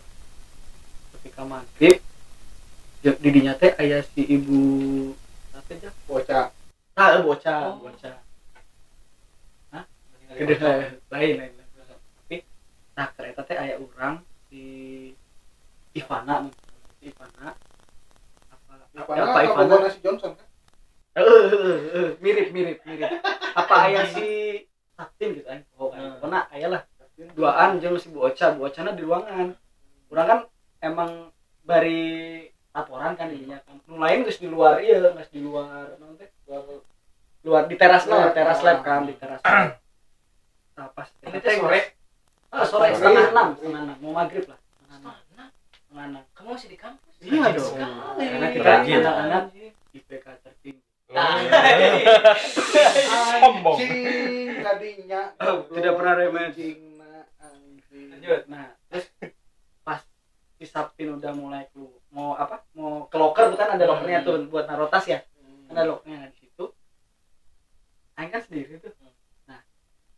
ketika 1.17 1.41
maghrib 1.43 1.97
je- 3.01 3.19
di 3.19 3.29
dinya 3.33 3.53
teh 3.57 3.73
aya 3.81 4.05
si 4.05 4.21
ibu 4.23 4.59
apa 5.51 5.71
aja 5.73 5.89
bocah. 6.05 6.45
Ah 6.95 7.19
bocah. 7.19 7.59
Oh. 7.75 7.89
bocah. 7.89 8.15
Gede 10.35 10.55
lain 10.59 10.99
lain 11.07 11.35
lain. 11.39 11.51
tapi 12.19 12.43
nah 12.91 13.07
kereta 13.15 13.41
teh 13.47 13.55
aya 13.55 13.79
urang 13.79 14.19
si 14.51 14.61
Ivana 15.95 16.51
si 16.99 17.07
Ivana 17.07 17.55
apa 18.95 19.11
apa 19.11 19.21
apa 19.21 19.31
apa 19.31 19.39
Ivana 19.43 19.75
Ivana 19.75 19.89
si 19.91 19.99
Johnson 19.99 20.31
kan? 20.39 20.47
Mirip 22.23 22.51
mirip 22.51 22.79
mirip. 22.83 23.11
Apa 23.55 23.87
aya 23.87 24.03
si 24.07 24.27
Saktin 24.95 25.39
gitu 25.39 25.47
kan? 25.47 25.63
Oh 25.79 25.91
kan 25.91 26.19
pokoknya 26.19 26.39
aya 26.51 26.67
lah. 26.71 26.81
Duaan 27.35 27.79
jeung 27.79 27.95
si 27.99 28.11
Bu 28.11 28.27
Ocha. 28.27 28.51
Bu 28.55 28.67
Ochana 28.67 28.91
di 28.95 29.03
ruangan. 29.03 29.55
Urang 30.11 30.27
kan 30.27 30.39
emang 30.83 31.31
bari 31.63 32.43
laporan 32.75 33.15
kan 33.15 33.31
dinya 33.31 33.59
kan. 33.63 33.79
Nu 33.87 33.99
lain 33.99 34.27
geus 34.27 34.39
di 34.43 34.47
luar 34.51 34.83
iya 34.83 34.99
geus 34.99 35.31
di 35.31 35.39
luar 35.39 35.95
naon 35.99 36.19
teh 36.19 36.27
luar 36.47 36.83
luar 37.47 37.63
di 37.71 37.75
teras 37.79 38.03
lah 38.11 38.35
teras 38.35 38.59
lab 38.65 38.83
kan 38.83 39.07
di 39.07 39.15
teras 39.15 39.39
nah 40.75 40.91
pas 40.91 41.07
Ini 41.23 41.39
teh 41.39 41.55
sore. 41.55 41.79
ah, 42.51 42.65
sore 42.67 42.91
setengah 42.91 43.31
enam 43.31 43.47
setengah 43.55 43.81
enam. 43.87 43.97
Mau 44.03 44.11
maghrib 44.11 44.43
lah 44.51 44.59
setengah 44.59 44.97
enam. 44.99 45.15
Setengah 45.71 46.05
enam. 46.11 46.23
Kamu 46.35 46.49
masih 46.57 46.67
di 46.67 46.77
kampus 46.79 47.04
iya 47.25 47.45
dong. 47.51 47.73
karena 48.15 48.47
kita 48.53 48.69
Rajin. 48.69 48.99
anak-anak 49.01 49.43
IPK 49.91 50.25
tertinggi. 50.43 50.83
Nah. 51.09 51.37
Sombong. 53.39 53.79
tadinya 54.59 55.21
Oh, 55.45 55.57
tidak 55.69 55.93
pernah 55.95 56.13
remeh. 56.17 56.47
nah, 56.97 57.23
Lanjut. 57.93 58.41
nah 58.49 58.65
terus 58.89 59.05
pas 59.81 60.01
si 60.57 60.65
Sabtin 60.65 61.15
udah 61.15 61.31
mulai 61.31 61.69
ke 61.69 61.79
mau 62.09 62.33
apa? 62.33 62.65
Mau 62.73 63.05
ke 63.07 63.15
locker 63.15 63.53
bukan 63.53 63.67
ada 63.77 63.85
lockernya 63.85 64.19
tuh 64.21 64.43
buat 64.49 64.65
naruh 64.65 64.89
tas 64.89 65.05
ya? 65.05 65.21
Ada 65.69 65.85
locknya 65.85 66.27
di 66.29 66.37
situ. 66.41 66.65
Aing 68.15 68.31
kan 68.31 68.41
sendiri 68.41 68.79
tuh. 68.79 68.91
Nah 69.45 69.61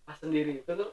pas 0.03 0.17
sendiri 0.17 0.63
itu 0.63 0.71
tuh 0.71 0.89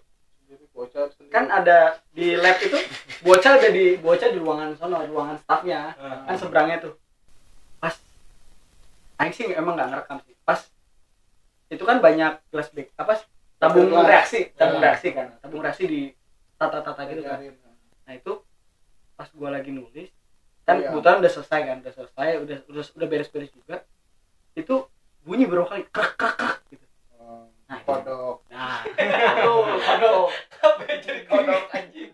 bocah 0.69 1.05
sendiri. 1.09 1.31
kan 1.31 1.45
ada 1.47 1.79
di 2.11 2.35
lab 2.35 2.57
itu 2.59 2.79
bocah 3.21 3.53
ada 3.55 3.69
di 3.69 3.97
bocah 3.97 4.29
di 4.29 4.39
ruangan 4.39 4.75
sono 4.75 5.03
ruangan 5.03 5.37
staffnya 5.39 5.95
kan 5.97 6.35
seberangnya 6.35 6.77
tuh 6.81 6.95
pas 7.77 7.95
Aing 9.17 9.31
sih 9.31 9.47
emang 9.49 9.75
nggak 9.75 9.89
ngerekam 9.89 10.19
sih 10.21 10.35
pas 10.41 10.61
itu 11.67 11.81
kan 11.81 11.99
banyak 11.99 12.33
flashback 12.49 12.91
apa 12.95 13.13
sih? 13.17 13.27
tabung 13.57 13.87
Tabung 13.87 14.05
reaksi 14.05 14.41
tabung 14.53 14.79
Ya. 14.79 14.85
reaksi 14.85 15.09
kan 15.11 15.27
tabung 15.39 15.61
reaksi 15.61 15.85
di 15.85 16.01
tata-tata 16.55 17.03
gitu 17.07 17.23
kan 17.23 17.39
Ngajarin. 17.39 17.55
nah 18.03 18.13
itu 18.13 18.33
pas 19.15 19.29
gua 19.31 19.49
lagi 19.51 19.71
nulis 19.71 20.11
kan 20.63 20.77
Iya. 20.77 20.91
kebetulan 20.91 21.19
udah 21.19 21.33
selesai 21.33 21.61
kan 21.63 21.77
udah 21.81 21.93
selesai 21.93 22.29
udah 22.41 22.57
udah 22.67 22.85
udah 22.93 23.07
beres-beres 23.07 23.51
juga 23.51 23.83
itu 24.53 24.75
bunyi 25.23 25.45
beberapa 25.45 25.71
kali 25.71 25.85
krak 25.89 26.15
krak 26.15 26.35
krak 26.37 26.59
gitu 26.69 26.83
Oh, 26.83 26.84
nah 27.65 27.77
itu. 27.77 27.87
kodok. 27.87 28.37
Nah. 28.49 28.83
Aduh 29.31 29.65
aduh 29.83 30.25
Apa 30.61 30.83
jadi 30.99 31.23
kodok 31.25 31.63
anjing? 31.71 32.11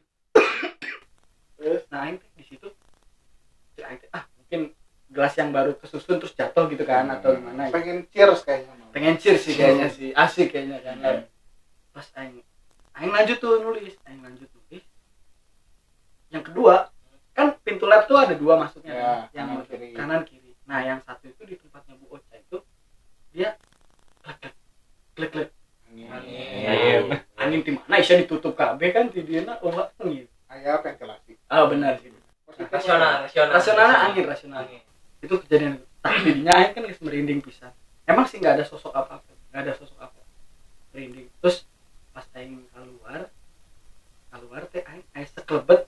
terus? 1.55 1.83
Nah 1.89 2.01
Aing 2.03 2.17
teh 2.17 2.31
di 2.35 2.45
situ 2.47 2.69
si 3.71 3.81
Aing 3.81 3.99
teh, 3.99 4.09
ah 4.11 4.25
mungkin 4.33 4.73
gelas 5.09 5.35
yang 5.35 5.51
baru 5.51 5.75
kesusun 5.75 6.17
terus 6.17 6.33
jatuh 6.33 6.65
gitu 6.67 6.83
kan 6.83 7.05
atau 7.11 7.35
gimana 7.35 7.67
gitu. 7.67 7.75
pengen 7.75 7.99
cheers 8.09 8.41
kayaknya 8.41 8.73
pengen 8.91 9.15
cheers 9.17 9.43
sih 9.43 9.55
kayaknya 9.55 9.89
sih 9.89 10.11
asik 10.13 10.49
kayaknya 10.49 10.79
kan. 10.81 11.27
Pas 11.91 12.07
Aing 12.15 12.41
Aing 12.93 13.11
lanjut 13.11 13.37
tuh 13.37 13.59
nulis 13.59 13.95
Aing 14.05 14.21
lanjut 14.21 14.49
nulis. 14.49 14.85
Yang 16.29 16.45
kedua 16.47 16.89
kan 17.31 17.59
pintu 17.61 17.85
lab 17.85 18.05
tuh 18.05 18.17
ada 18.17 18.33
dua 18.33 18.55
masuknya 18.57 18.93
Ya, 18.93 19.03
kan? 19.03 19.21
yang 19.33 19.47
kanan 19.51 19.65
kiri. 19.67 19.89
kanan 19.93 20.21
kiri. 20.25 20.51
Nah 20.65 20.81
yang 20.81 20.99
satu 21.03 21.27
itu 21.27 21.43
di 21.45 21.55
tempatnya 21.57 21.95
Bu 21.97 22.07
Ocha 22.13 22.35
itu 22.35 22.63
dia 23.31 23.59
klek 25.21 25.31
klek. 25.37 25.49
Angin. 25.91 27.21
angin 27.35 27.61
di 27.67 27.71
mana 27.77 27.99
isya 28.01 28.23
ditutup 28.23 28.55
KB 28.57 28.81
kan 28.95 29.13
di 29.13 29.21
dia 29.27 29.43
oh 29.61 29.91
angin 30.01 30.25
ayah 30.49 30.81
ventilasi 30.81 31.37
ah 31.51 31.69
benar 31.69 32.01
sih 32.01 32.15
Rasional, 32.61 33.25
rasional. 33.25 33.57
rasionalnya 33.57 33.99
angin 34.11 34.25
rasional. 34.27 34.59
Angin. 34.65 34.83
itu 35.21 35.35
kejadian 35.45 35.83
tapi 36.01 36.33
dinya 36.33 36.57
aing 36.57 36.73
kan 36.73 36.83
merinding 37.05 37.41
pisan 37.45 37.73
emang 38.09 38.25
sih 38.25 38.41
nggak 38.41 38.59
ada 38.59 38.65
sosok 38.65 38.95
apa 38.97 39.21
apa 39.21 39.31
nggak 39.53 39.63
ada 39.67 39.73
sosok 39.77 39.99
apa 40.01 40.21
merinding. 40.95 41.27
Terus 41.43 41.67
pas 42.11 42.27
aing 42.35 42.67
keluar 42.73 43.31
keluar 44.31 44.63
teh 44.71 44.83
aing 44.83 45.05
aing 45.15 45.29
sekelebet 45.31 45.87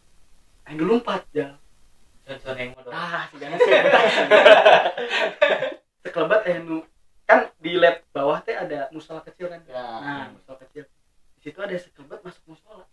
aing 0.66 0.78
dulu 0.78 0.98
lompat 0.98 1.22
ya. 1.34 1.58
Johnson 2.22 2.54
yang 2.54 2.70
modal. 2.78 2.94
ah 2.94 3.26
sih 3.30 3.38
sekelebet 6.06 6.40
aing 6.46 6.62
nu 6.66 6.86
kan 7.32 7.48
di 7.64 7.72
lab 7.80 7.96
bawah 8.12 8.44
teh 8.44 8.52
ada 8.52 8.92
musola 8.92 9.24
kecil 9.24 9.48
kan? 9.48 9.64
Ya. 9.64 9.80
Nah 10.04 10.24
musola 10.36 10.60
kecil. 10.68 10.84
Di 11.40 11.40
situ 11.40 11.56
ada 11.56 11.72
sekelebet 11.72 12.20
masuk 12.20 12.44
musola. 12.44 12.84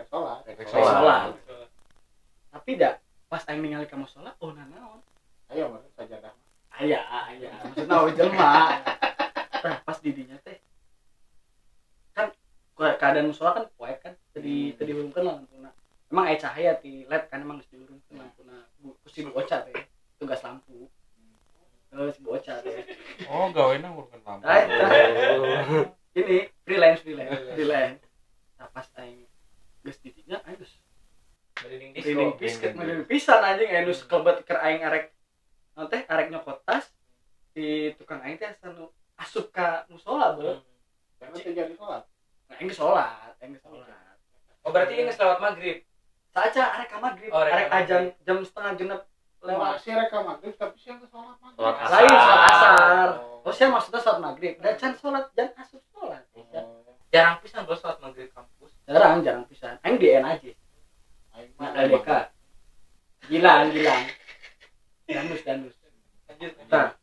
Sholat. 0.00 0.48
sholat. 0.68 1.36
tapi 2.50 2.80
dah 2.80 2.96
pas 3.30 3.44
aing 3.46 3.62
ningali 3.62 3.86
ka 3.86 4.00
musola 4.00 4.32
oh 4.40 4.50
nah 4.56 4.64
naon 4.66 5.00
ayo 5.52 5.70
maksud 5.70 5.92
sajadah. 5.92 6.32
Aya 6.72 6.98
aya 7.04 7.52
maksudna 7.68 7.96
we 8.04 8.10
jelema 8.16 8.50
nah 9.60 9.76
pas 9.84 9.98
didinya 10.00 10.36
teh. 10.40 10.56
Kan 12.16 12.32
ke- 12.76 12.96
keadaan 12.96 13.28
musola 13.28 13.60
kan 13.60 13.64
poek 13.76 13.98
kan 14.02 14.12
tadi 14.32 14.72
tadi 14.76 14.90
urungkeun 14.92 15.24
lah 15.24 15.34
lampuna. 15.40 15.70
Emang 16.10 16.24
aya 16.26 16.36
cahaya 16.40 16.72
di 16.80 17.04
lab 17.06 17.28
kan 17.28 17.44
emang 17.44 17.60
geus 17.60 17.70
diurungkeun 17.70 18.16
lampuna. 18.18 18.66
Bu 18.80 18.96
ku 19.04 19.08
si 19.12 19.20
bocah 19.24 19.62
teh 19.68 19.84
tugas 20.16 20.40
lampu 20.44 20.88
Oh, 21.90 22.06
si 22.10 22.20
bocah 22.22 22.62
Oh, 23.26 23.50
gawena 23.50 23.90
ngurusin 23.90 24.22
lampu. 24.22 24.46
Nah, 24.46 24.62
eta. 24.62 25.90
ini 26.14 26.50
freelance 26.66 27.00
freelance 27.06 27.54
freelance 27.54 28.02
nah 28.58 28.68
pas 28.74 28.86
aing 28.98 29.24
geus 29.86 29.98
didinya 30.02 30.42
aing 30.44 30.58
geus 30.58 30.74
disco. 31.94 32.24
pisan, 32.40 32.72
merinding 32.74 33.06
pisan 33.06 33.40
anjing 33.40 33.70
anu 33.70 33.92
kelebet 33.94 34.36
keur 34.44 34.58
aing 34.60 34.82
arek 34.82 35.14
teh 35.88 36.02
arek 36.10 36.28
nyokot 36.28 36.60
tas 36.66 36.92
di 37.56 37.94
tukang 37.96 38.20
aing 38.20 38.36
teh 38.36 38.50
asa 38.50 38.74
nu 38.74 38.90
asup 39.16 39.48
ka 39.54 39.86
musola 39.88 40.36
beuh. 40.36 40.60
karena 41.20 41.36
terjadi 41.36 41.74
sholat 41.76 42.04
Nah, 42.50 42.58
aing 42.58 42.66
geus 42.66 42.82
salat, 42.82 43.32
aing 43.38 43.54
geus 43.54 43.62
salat. 43.62 44.16
Oh 44.66 44.74
berarti 44.74 44.98
ini 44.98 45.14
selawat 45.14 45.38
maghrib. 45.38 45.86
Saja 46.34 46.62
arek 46.74 46.90
ka 46.90 46.98
maghrib, 46.98 47.30
Oh, 47.30 47.46
arek 47.46 47.70
ajan 47.70 48.10
jam 48.26 48.42
setengah 48.42 48.74
genep 48.74 49.00
lewat. 49.42 49.80
masih 49.80 49.92
reka 49.96 50.18
maghrib 50.20 50.54
tapi 50.56 50.76
siang 50.76 50.98
ke 51.00 51.06
sholat 51.08 51.36
maghrib 51.40 51.60
Sholat 51.60 51.76
asar. 51.80 51.92
Lain 51.92 52.10
salat 52.12 52.42
asar. 52.52 53.08
Oh. 53.20 53.46
Oh, 53.48 53.52
saya 53.52 53.68
maksudnya 53.72 54.00
salat 54.00 54.20
maghrib. 54.20 54.54
Dan 54.60 54.74
can 54.76 54.92
salat 54.96 55.26
jan 55.32 55.48
asup 55.56 55.82
salat. 55.92 56.24
Oh. 56.36 56.44
Jarang 57.10 57.42
pisan 57.42 57.66
bos 57.66 57.82
selawat 57.82 57.98
maghrib 57.98 58.30
kampus. 58.30 58.70
Jarang, 58.86 59.26
jarang 59.26 59.44
pisan. 59.50 59.74
Aing 59.82 59.98
di 59.98 60.14
N 60.14 60.22
aja. 60.22 60.50
Aing 61.34 61.50
mah 61.58 61.74
LDK. 61.74 62.10
Gilang, 63.26 63.74
gilang. 63.74 64.02
Danus, 65.10 65.42
danus. 65.42 65.74
Lanjut. 66.30 66.52
Nah, 66.70 66.94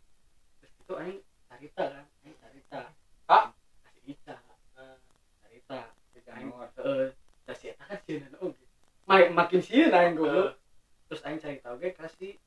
terus 0.63 0.71
itu 0.79 0.93
aing 0.95 1.19
carita 1.51 1.83
kan, 1.91 2.05
aing 2.23 2.35
carita. 2.39 2.81
Ah, 3.27 3.51
kasih 3.83 4.15
Ica. 4.15 4.35
Carita. 5.43 5.79
Aing 6.31 6.51
heeh, 6.55 7.05
da 7.43 7.53
si 7.53 7.65
eta 7.75 7.83
kan 7.83 7.99
sieun 8.07 8.31
oge. 8.39 8.63
Makin 9.03 9.35
makin 9.35 9.59
sieun 9.59 9.91
aing 9.91 10.15
goblok. 10.15 10.55
Terus 11.11 11.21
aing 11.27 11.39
carita 11.43 11.75
oge 11.75 11.91
kasih 11.91 12.39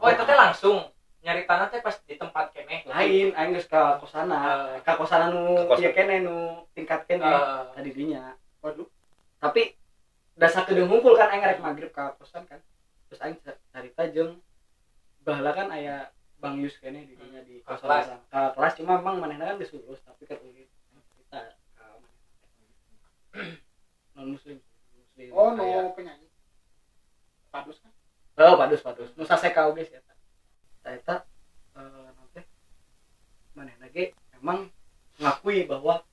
Oh 0.00 0.08
itu 0.08 0.22
teh 0.24 0.36
langsung 0.36 0.88
nyari 1.20 1.44
tanah 1.44 1.68
teh 1.68 1.84
pas 1.84 1.92
di 1.92 2.16
tempat 2.16 2.52
kene. 2.56 2.88
lain 2.88 3.32
aing 3.32 3.52
geus 3.56 3.68
ka 3.68 3.96
kosana. 4.00 4.76
Ka 4.84 5.00
kosana 5.00 5.32
kos- 5.80 5.82
ieu 5.82 5.92
kene 5.92 6.16
nu 6.20 6.36
tingkat 6.70 7.00
kene 7.04 7.24
Eh, 7.24 7.64
tadi 7.72 7.90
dinya. 7.90 8.36
waduh 8.60 8.84
Tapi 9.40 9.72
dasar 10.36 10.62
kedeng 10.62 10.84
ngumpul 10.86 11.16
kan 11.16 11.28
aing 11.28 11.40
rek 11.42 11.58
magrib 11.58 11.90
ka 11.90 12.12
kosan 12.14 12.44
kan. 12.44 12.60
Terus 13.08 13.20
aing 13.20 13.40
car- 13.40 13.60
carita 13.70 14.04
jeung 14.06 14.36
baheula 15.20 15.50
kan 15.50 15.68
aya 15.70 16.12
Bang 16.36 16.56
Yus 16.56 16.76
kene 16.76 17.04
di 17.04 17.12
dinya 17.14 17.40
di 17.40 17.60
kosan 17.60 17.84
kelas. 17.84 18.06
Ka 18.28 18.52
kelas 18.52 18.72
cuma 18.74 18.96
emang 18.96 19.16
manehna 19.16 19.44
kan 19.46 19.56
geus 19.56 19.72
lulus 19.72 20.00
tapi 20.00 20.24
kan. 20.24 20.36
Cerita 20.40 21.40
ka 21.74 21.84
non 24.14 24.28
muslim 24.30 24.58
muslim 24.92 25.28
oh 25.30 25.52
no 25.52 25.64
penyanyi 25.92 26.28
padus 27.48 27.78
kan 27.78 27.92
Oh, 28.38 28.56
padus 28.56 28.80
padus. 28.80 29.12
Nusa 29.14 29.36
seka 29.36 29.68
oge 29.68 29.84
sih 29.84 29.92
eta. 29.94 30.14
Eta 30.80 30.90
eta 30.90 31.14
eh 31.76 32.08
naon 32.10 32.28
teh 32.30 32.44
manehna 33.52 33.84
ge 33.88 34.12
memang 34.34 34.72
ngakui 35.40 35.64
bahwa 35.64 36.04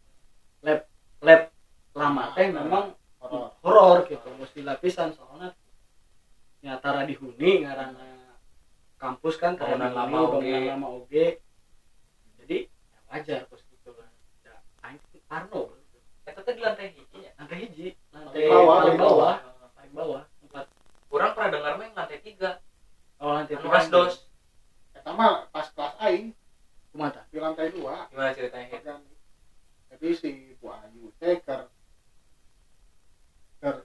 lab 0.63 0.88
lab 1.19 1.51
lama 1.91 2.32
teh 2.32 2.47
memang 2.47 2.95
horor 3.19 3.51
horor 3.59 4.07
gitu. 4.07 4.32
Mesti 4.39 4.63
lapisan 4.63 5.11
soalnya 5.11 5.51
nyatara 6.63 7.03
dihuni 7.03 7.67
ngaranna 7.67 8.39
kampus 8.95 9.36
kan 9.36 9.59
dihuni, 9.59 9.91
lama 9.91 10.17
oge. 10.23 10.32
bangunan 10.32 10.63
lama 10.63 10.88
oge. 10.95 11.25
Jadi 12.39 12.71
ya 12.71 12.99
wajar 13.11 13.39
terus 13.51 13.67
gitu 13.67 13.91
lah. 13.99 14.07
Ya 14.47 14.55
parno. 15.28 15.75
Eta 16.23 16.39
teh 16.39 16.55
di 16.55 16.63
lantai 16.63 16.95
hiji 16.95 17.28
ya. 17.28 17.32
lantai 17.36 17.59
hiji 17.67 17.88
lantai 18.15 18.47
Bawah, 18.47 18.75
paling 18.80 18.95
bawah. 18.95 19.36
paling 19.75 19.91
bawah 19.91 20.23
orang 21.07 21.32
pernah 21.36 21.49
dengar 21.51 21.73
yang 21.84 21.95
lantai 21.99 22.19
tiga. 22.23 22.51
Oh 23.19 23.36
nanti 23.36 23.59
anu 23.59 23.67
asdos 23.75 24.23
Eta 24.95 25.11
mah 25.11 25.51
pas 25.51 25.67
kelas 25.67 25.99
aing. 25.99 26.32
Kumata 26.95 27.28
di 27.28 27.43
lantai 27.43 27.75
dua. 27.75 28.07
gimana 28.07 28.32
ceritanya? 28.32 28.80
Kan. 28.80 29.03
Jadi 29.97 30.13
si 30.13 30.29
Bu 30.61 30.69
Ayu 30.69 31.09
teh 31.17 31.41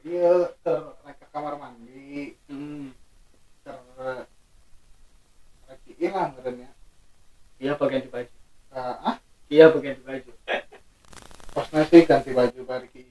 ieu 0.04 0.52
keur 0.60 0.82
rek 1.08 1.16
ke 1.16 1.26
kamar 1.32 1.56
mandi, 1.56 2.36
hmm. 2.52 2.92
keur 3.64 3.80
rek 3.96 4.28
ilang 5.96 6.36
meureunnya. 6.36 6.68
iya 7.56 7.72
bagian 7.78 8.04
di 8.04 8.10
baju 8.12 8.34
Nah, 8.72 8.96
ah, 9.00 9.16
iya 9.48 9.72
bagian 9.72 9.96
di 9.96 10.04
baju 10.04 10.30
posna 11.52 11.84
sih 11.88 12.04
ganti 12.04 12.36
baju 12.36 12.60
bari 12.68 12.88
ki. 12.92 13.04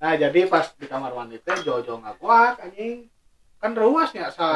nah, 0.00 0.12
jadi 0.20 0.40
pas 0.48 0.68
di 0.76 0.84
kamar 0.84 1.16
mandi 1.16 1.40
teh 1.40 1.56
jojo 1.64 1.96
ngakuak 1.96 2.60
anjing. 2.60 3.08
Kan 3.56 3.72
ruasnya 3.72 4.28
sa 4.28 4.48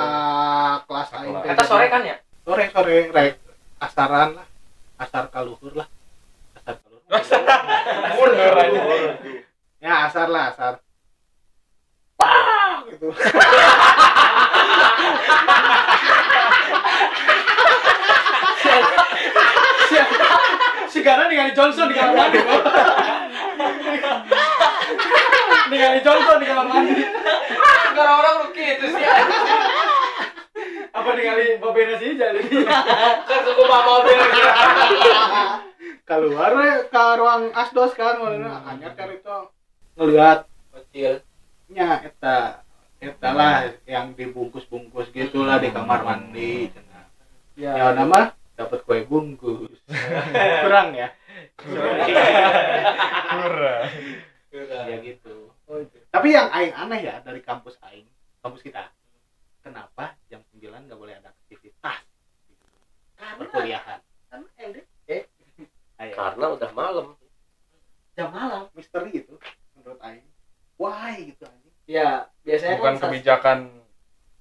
kelas 0.84 1.08
aing 1.16 1.36
teh. 1.40 1.56
Eta 1.56 1.64
sore 1.64 1.88
kan 1.88 2.04
ya 2.04 2.20
Sore 2.44 2.68
sore 2.68 3.08
rek 3.12 3.40
asaran 3.80 4.36
lah. 4.36 4.57
Asar 4.98 5.30
kaluhur 5.30 5.72
lah. 5.78 5.88
Asar 6.58 6.74
kaluhur. 6.76 7.02
Mundur 8.18 8.54
aja. 8.58 8.82
ya 9.78 10.10
asar 10.10 10.26
lah 10.26 10.50
asar 10.50 10.82
Pah! 12.18 12.82
gitu 12.90 13.14
si 20.88 20.98
Gana 21.04 21.28
ningali 21.30 21.52
Johnson 21.54 21.86
di 21.88 21.94
kamar 21.94 22.14
mandi 22.16 22.38
bro. 22.42 22.58
ningali 25.70 26.00
Johnson 26.02 26.36
di 26.42 26.46
kamar 26.48 26.66
mandi 26.66 27.04
orang-orang 27.98 28.34
rugi 28.48 28.64
itu 28.78 28.86
sih 28.98 29.04
apa 30.90 31.08
ningali 31.14 31.46
Bobena 31.62 31.94
sih 32.02 32.18
jadi 32.18 32.40
kan 33.28 33.40
suku 33.46 33.62
mobil 33.62 34.18
keluar 36.08 36.50
we 36.56 36.70
ke 36.88 37.04
ruang 37.20 37.52
asdos 38.18 38.42
kan 38.42 38.62
hanya 38.66 38.88
itu 39.14 39.38
ngeliat. 39.98 40.40
kecil 40.68 41.12
nya 41.74 42.06
eta 42.06 42.62
eta 43.02 43.28
lah 43.34 43.66
yang 43.82 44.14
dibungkus-bungkus 44.14 45.10
gitulah 45.10 45.58
di 45.58 45.74
kamar 45.74 46.06
mandi 46.06 46.70
cenah. 46.70 47.06
ya. 47.58 47.90
Nama 47.94 48.30
dapat 48.54 48.78
kue 48.86 49.02
bungkus. 49.06 49.78
Kurang 50.62 50.94
ya? 50.94 51.10
Kurang. 51.58 52.06
Ya 54.48 54.96
gitu. 55.04 55.52
Tapi 56.08 56.32
yang 56.32 56.48
aing 56.48 56.72
aneh 56.72 57.04
ya 57.04 57.20
dari 57.20 57.44
kampus 57.44 57.76
aing 57.84 58.08
kampus 58.40 58.64
kita 58.64 58.88
kenapa 59.60 60.16
jam 60.32 60.40
9 60.56 60.88
nggak 60.88 60.96
boleh 60.96 61.20
ada 61.20 61.36
aktivitas? 61.36 62.00
Perkuliahan. 63.20 64.00
Ayo. 65.98 66.14
Karena 66.14 66.46
udah 66.54 66.70
malam. 66.72 67.06
Jam 68.18 68.34
malam. 68.34 68.66
Misteri 68.74 69.22
itu 69.22 69.38
menurut 69.78 70.02
aing. 70.02 70.26
Why 70.74 71.14
gitu 71.30 71.46
anjing? 71.46 71.74
Ya 71.86 72.26
biasanya 72.42 72.76
bukan 72.82 72.94
kan 72.98 73.02
kebijakan 73.06 73.58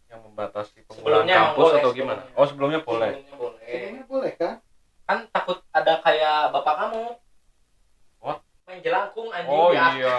yang 0.09 0.21
membatasi 0.25 0.82
penggunaan 0.89 0.97
Sebelumnya 1.30 1.38
kampus 1.38 1.61
boleh, 1.61 1.78
atau 1.78 1.91
gimana? 1.93 2.21
sebelumnya. 2.25 2.41
oh 2.41 2.45
sebelumnya 2.49 2.80
boleh. 2.82 3.11
Sebelumnya 3.13 3.36
boleh. 3.38 3.61
Sebenarnya 3.69 4.05
boleh 4.09 4.32
kan? 4.34 4.55
Kan 5.07 5.19
takut 5.30 5.57
ada 5.71 5.93
kayak 6.01 6.38
bapak 6.51 6.73
kamu. 6.73 7.05
What? 8.17 8.39
main 8.67 8.84
jelangkung 8.84 9.32
anjing 9.32 9.55
oh 9.55 9.71
ya. 9.71 9.95
iya 9.95 10.15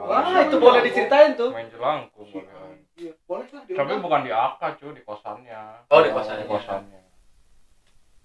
wah 0.08 0.40
itu 0.40 0.56
boleh 0.56 0.80
diceritain 0.86 1.36
tuh. 1.36 1.50
Main 1.52 1.68
jelangkung 1.68 2.28
boleh 2.30 2.54
Iya, 2.98 3.14
boleh 3.30 3.46
lah 3.54 3.62
tapi 3.62 3.92
bukan 4.02 4.26
di 4.26 4.32
AK 4.34 4.62
cuy 4.82 4.90
di 4.90 5.02
kosannya. 5.06 5.86
Oh, 5.86 6.02
di 6.02 6.10
kosannya. 6.10 6.42
di 6.42 6.50
kosannya. 6.50 7.02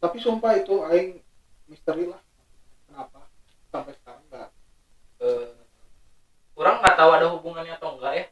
Tapi 0.02 0.18
sumpah 0.18 0.58
itu 0.58 0.82
aing 0.90 1.22
misteri 1.70 2.10
lah. 2.10 2.18
Kenapa? 2.90 3.30
Sampai 3.70 3.94
orang 6.58 6.76
nggak 6.82 6.98
tahu 6.98 7.10
ada 7.14 7.28
hubungannya 7.30 7.74
atau 7.78 7.98
enggak 7.98 8.14
ya. 8.16 8.26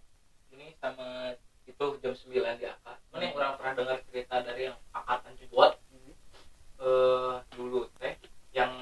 Ini 0.54 0.66
sama 0.78 1.36
itu 1.66 1.86
jam 2.02 2.14
9 2.14 2.60
di 2.60 2.66
akad. 2.68 2.98
Mana 3.10 3.22
yang 3.26 3.36
orang 3.38 3.54
pernah 3.58 3.74
dengar 3.78 3.98
cerita 4.10 4.36
dari 4.44 4.62
yang 4.70 4.78
angkatan 4.94 5.34
Jebot 5.38 5.74
eh 6.82 7.36
dulu 7.54 7.86
teh 8.02 8.18
yang 8.58 8.74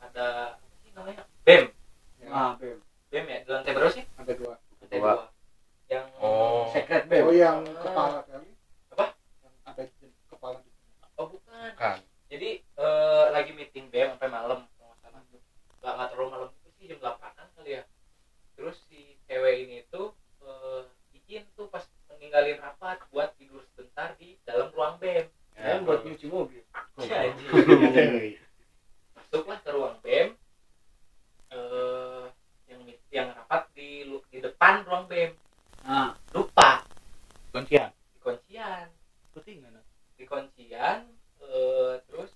ada 0.00 0.56
apa 0.56 0.74
sih 0.80 0.90
namanya? 0.96 1.22
BEM. 1.44 1.64
Ah 2.32 2.56
bem. 2.56 2.80
BEM 3.12 3.24
ya 3.28 3.38
di 3.44 3.48
lantai 3.52 3.72
berapa 3.76 3.92
sih? 3.92 4.04
Ada 4.16 4.32
dua. 4.32 4.54
Lantai 4.80 4.96
Dua. 4.96 5.12
dua. 5.12 5.26
Yang 5.92 6.06
oh. 6.24 6.64
Secret 6.72 7.04
bem. 7.12 7.28
Oh 7.28 7.34
yang 7.36 7.60
kepala 7.68 8.24
kali. 8.24 8.48
Apa? 8.96 9.06
yang 9.44 9.54
ada 9.68 9.82
di 9.84 10.08
kepala. 10.32 10.56
Di 10.64 10.70
oh 11.20 11.26
bukan. 11.28 11.72
Kan 11.76 12.00
jadi 12.32 12.64
eh, 12.64 13.24
lagi 13.28 13.52
meeting 13.52 13.92
BEM 13.92 14.16
sampai 14.16 14.32
malam 14.32 14.64
nggak 15.84 15.92
nggak 15.98 16.08
terlalu 16.16 16.28
malam 16.32 16.48
itu 16.64 16.68
sih 16.80 16.84
jam 16.88 16.98
8an 17.04 17.31
kali 17.62 17.78
ya. 17.78 17.86
Terus 18.58 18.74
si 18.90 19.14
cewek 19.30 19.54
ini 19.62 19.86
tuh 19.86 20.10
eh, 20.42 20.82
izin 21.14 21.46
tuh 21.54 21.70
pas 21.70 21.86
meninggalin 22.10 22.58
rapat 22.58 22.98
buat 23.14 23.30
tidur 23.38 23.62
sebentar 23.70 24.18
di 24.18 24.34
dalam 24.42 24.74
ruang 24.74 24.98
BEM. 24.98 25.30
Saya 25.54 25.78
buat 25.86 26.02
nyuci 26.02 26.26
mobil. 26.26 26.66
Ya, 27.06 27.30
masuklah 29.14 29.62
ke 29.62 29.70
ruang 29.70 29.94
BEM 30.02 30.34
eh 31.54 32.26
yang 32.66 32.82
yang 33.14 33.28
rapat 33.30 33.70
di 33.78 34.10
di 34.34 34.38
depan 34.42 34.82
ruang 34.82 35.06
BEM. 35.06 35.30
Nah 35.86 36.18
lupa. 36.34 36.82
Kuncian 37.54 37.94
di 37.94 38.18
kuncian 38.18 38.90
ketinggalan 39.38 39.86
di 40.18 40.26
kuncian 40.26 41.06
eh, 41.38 41.94
terus 42.10 42.34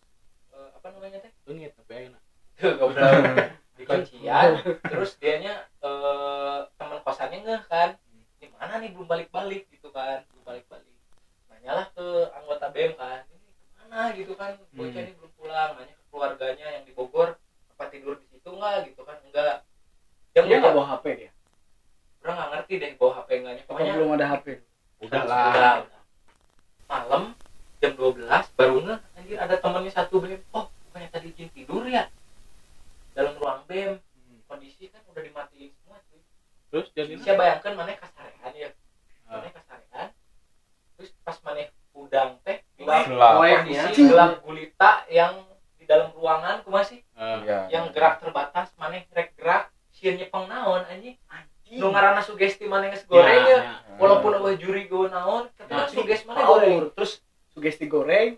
eh, 0.55 0.71
apa 0.71 0.87
namanya 0.95 1.19
teh? 1.19 1.35
Leungit 1.51 1.75
tapi 1.75 2.07
ayeuna 2.07 2.23
Tuh, 2.57 2.73
kuncian 3.85 4.51
terus 4.93 5.21
dianya 5.21 5.69
eh, 5.85 6.59
teman 6.81 6.99
kosannya 7.05 7.39
ngeh 7.45 7.63
kan? 7.69 7.91
Di 8.41 8.49
mana 8.57 8.81
nih 8.81 8.97
belum 8.97 9.05
balik 9.05 9.29
balik 9.29 9.69
gitu 9.69 9.93
kan? 9.93 10.25
Belum 10.33 10.45
balik 10.47 10.65
balik 10.73 10.89
nanyalah 11.53 11.87
ke 11.93 12.07
anggota 12.33 12.67
BEM 12.73 12.97
kan? 12.97 13.21
Ini 13.29 13.49
ke 13.53 13.63
mana 13.77 14.01
gitu 14.17 14.33
kan? 14.33 14.57
Bocah 14.73 15.01
ini 15.05 15.13
belum 15.21 15.33
pulang. 15.37 15.71
Nanya 15.77 15.95
ke 15.99 16.05
keluarganya 16.09 16.67
yang 16.81 16.85
di 16.89 16.93
Bogor 16.97 17.37
apa 17.77 17.85
tidur 17.93 18.17
di 18.17 18.27
situ 18.33 18.49
nggak? 18.49 18.89
Gitu 18.89 19.03
kan? 19.05 19.21
Enggak 19.27 19.67
dia 20.33 20.41
nggak 20.41 20.59
nggak 20.63 20.75
bawa 20.77 20.87
HP 20.97 21.05
dia? 21.21 21.31
Orang 22.25 22.35
nggak 22.41 22.51
ngerti 22.57 22.75
deh 22.81 22.91
bawa 22.97 23.13
HP 23.21 23.29
enggaknya 23.45 23.63
apa 23.63 23.69
pokoknya 23.69 23.93
belum 23.99 24.17
ada 24.17 24.27
HP 24.33 24.47
udah 25.05 25.23
lah. 25.29 25.77
Udah. 25.85 26.03
malam 26.87 27.23
jam 27.83 27.93
12 27.99 28.57
baru 28.57 28.77
ngeh 28.87 28.99
anjir 29.19 29.37
ada 29.37 29.55
temennya 29.61 29.93
satu 29.93 30.23
BEM 30.23 30.41
oh 30.57 30.71
bukannya 30.89 31.09
tadi 31.13 31.27
izin 31.35 31.51
tidur 31.53 31.85
ya 31.85 32.09
dalam 33.17 33.33
ruang 33.41 33.65
BEM. 33.65 33.97
Kondisi 34.47 34.93
kan 34.93 35.01
udah 35.11 35.23
dimatiin 35.25 35.73
semua 35.73 35.99
cuy. 36.07 36.21
Terus 36.71 36.87
jadi 36.95 37.13
saya 37.19 37.35
bayangkan 37.35 37.73
mana 37.75 37.97
kasarean 37.97 38.53
ya. 38.55 38.69
Ah. 39.27 39.41
mana 39.43 39.49
kasarean. 39.51 40.09
Terus 40.95 41.11
pas 41.25 41.37
mana 41.43 41.67
udang 41.97 42.31
teh 42.45 42.61
gelap 42.77 43.09
kondisi 43.09 44.05
gelap 44.07 44.33
gulita 44.45 44.91
yang 45.09 45.49
di 45.81 45.89
dalam 45.89 46.13
ruangan 46.13 46.61
kumaha 46.61 46.85
sih 46.85 47.01
Iya, 47.17 47.73
yang 47.73 47.89
iya. 47.89 47.95
gerak 47.97 48.21
terbatas 48.21 48.69
mana 48.77 49.01
rek 49.01 49.33
gerak 49.35 49.73
sieun 49.97 50.21
nyepeng 50.21 50.45
naon 50.47 50.85
anjing. 50.87 51.17
Nu 51.81 51.91
ngaranna 51.91 52.23
sugesti 52.23 52.69
mana 52.69 52.93
geus 52.93 53.03
goreng 53.09 53.43
ya. 53.49 53.81
Walaupun 53.99 54.39
eueuh 54.39 54.55
juri 54.61 54.87
gue 54.87 55.09
naon 55.11 55.51
tapi 55.57 55.73
Nah, 55.73 55.89
kan 55.89 55.91
sugesti 55.91 56.29
mana 56.29 56.45
goreng. 56.47 56.93
Terus 56.95 57.25
sugesti 57.51 57.89
goreng 57.91 58.37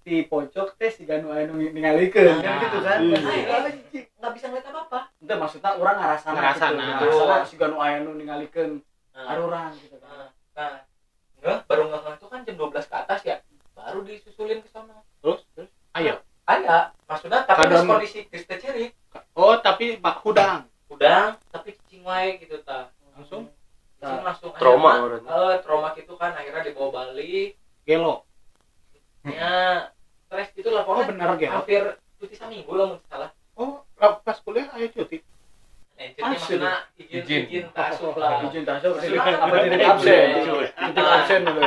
di 0.00 0.24
pojok 0.24 0.74
teh 0.74 0.88
si 0.88 1.04
ganu 1.04 1.28
anu 1.28 1.54
ningalikeun 1.54 2.40
kan 2.40 2.44
Nah, 2.46 2.60
gitu 2.62 2.78
kan. 2.80 2.98
Iya. 2.98 3.18
Nah, 3.20 3.58
anjing, 3.62 4.04
nggak 4.10 4.32
bisa 4.32 4.46
ngeliat 4.46 4.66
apa 4.66 4.80
apa 4.82 5.00
itu 5.14 5.34
maksudnya 5.34 5.70
orang 5.74 5.96
ngarasana 5.96 6.34
Ngarasana. 6.34 6.82
gitu. 6.82 7.04
ngarasana 7.06 7.44
si 7.44 7.54
ganu 7.54 7.76
aya 7.78 7.96
nu 8.00 8.12
ningalikeun 8.12 8.80
nah, 9.12 9.24
aruran 9.30 9.70
gitu 9.76 9.96
kan. 9.96 10.32
Nah 10.54 10.80
nggak 11.36 11.58
baru 11.64 11.82
nggak 11.86 12.16
itu 12.16 12.26
kan 12.26 12.40
jam 12.42 12.54
12 12.54 12.84
ke 12.84 12.96
atas 12.96 13.20
ya. 13.22 13.36
Baru 13.72 13.98
disusulin 14.02 14.60
ke 14.60 14.68
sana. 14.68 14.96
Terus? 15.18 15.40
Terus? 15.54 15.70
Ayo 15.92 16.14
ada 16.44 16.90
maksudnya 17.04 17.44
tapi 17.44 17.60
Kadang- 17.64 17.86
kondisi 17.86 18.26
geus 18.26 18.42
teu 18.42 18.56
cerit 18.56 18.90
oh 19.32 19.54
tapi 19.56 19.96
bak 19.96 20.18
hudang 20.20 20.66
udang 20.86 21.38
tapi 21.48 21.76
cicing 21.76 22.02
wae 22.02 22.36
gitu 22.36 22.56
ta. 22.60 22.88
Langsung? 23.12 23.52
Langsung 24.00 24.56
Trauma 24.56 24.96
akhirnya, 24.96 25.28
orang. 25.28 25.52
eh, 25.52 25.56
trauma 25.60 25.88
gitu 25.92 26.16
kan 26.16 26.32
akhirnya 26.32 26.64
dibawa 26.64 26.88
balik. 27.04 27.60
Gelo 27.84 28.24
ya 29.26 29.52
stres 30.26 30.48
gitu 30.56 30.70
lah 30.70 30.82
oh 30.84 31.02
bener 31.04 31.28
gelo 31.36 31.52
hampir 31.60 31.82
cuti 32.16 32.34
seminggu 32.36 32.72
lah 32.72 32.86
mungkin 32.94 33.06
salah 33.08 33.30
oh 33.56 33.84
pas 33.98 34.38
kuliah 34.40 34.68
ayo 34.76 34.88
cuti? 34.88 35.20
Eh 36.00 36.16
izin 36.16 36.64
Izin. 36.96 37.42
izin 37.52 37.64
tasuk 37.76 38.16
lah. 38.16 38.40
Izin 38.48 38.64
tasuk. 38.64 38.96
Apa 38.96 39.56
jadi 39.68 39.84
absen. 39.84 40.48
Absen. 40.96 41.40
Dulu 41.44 41.60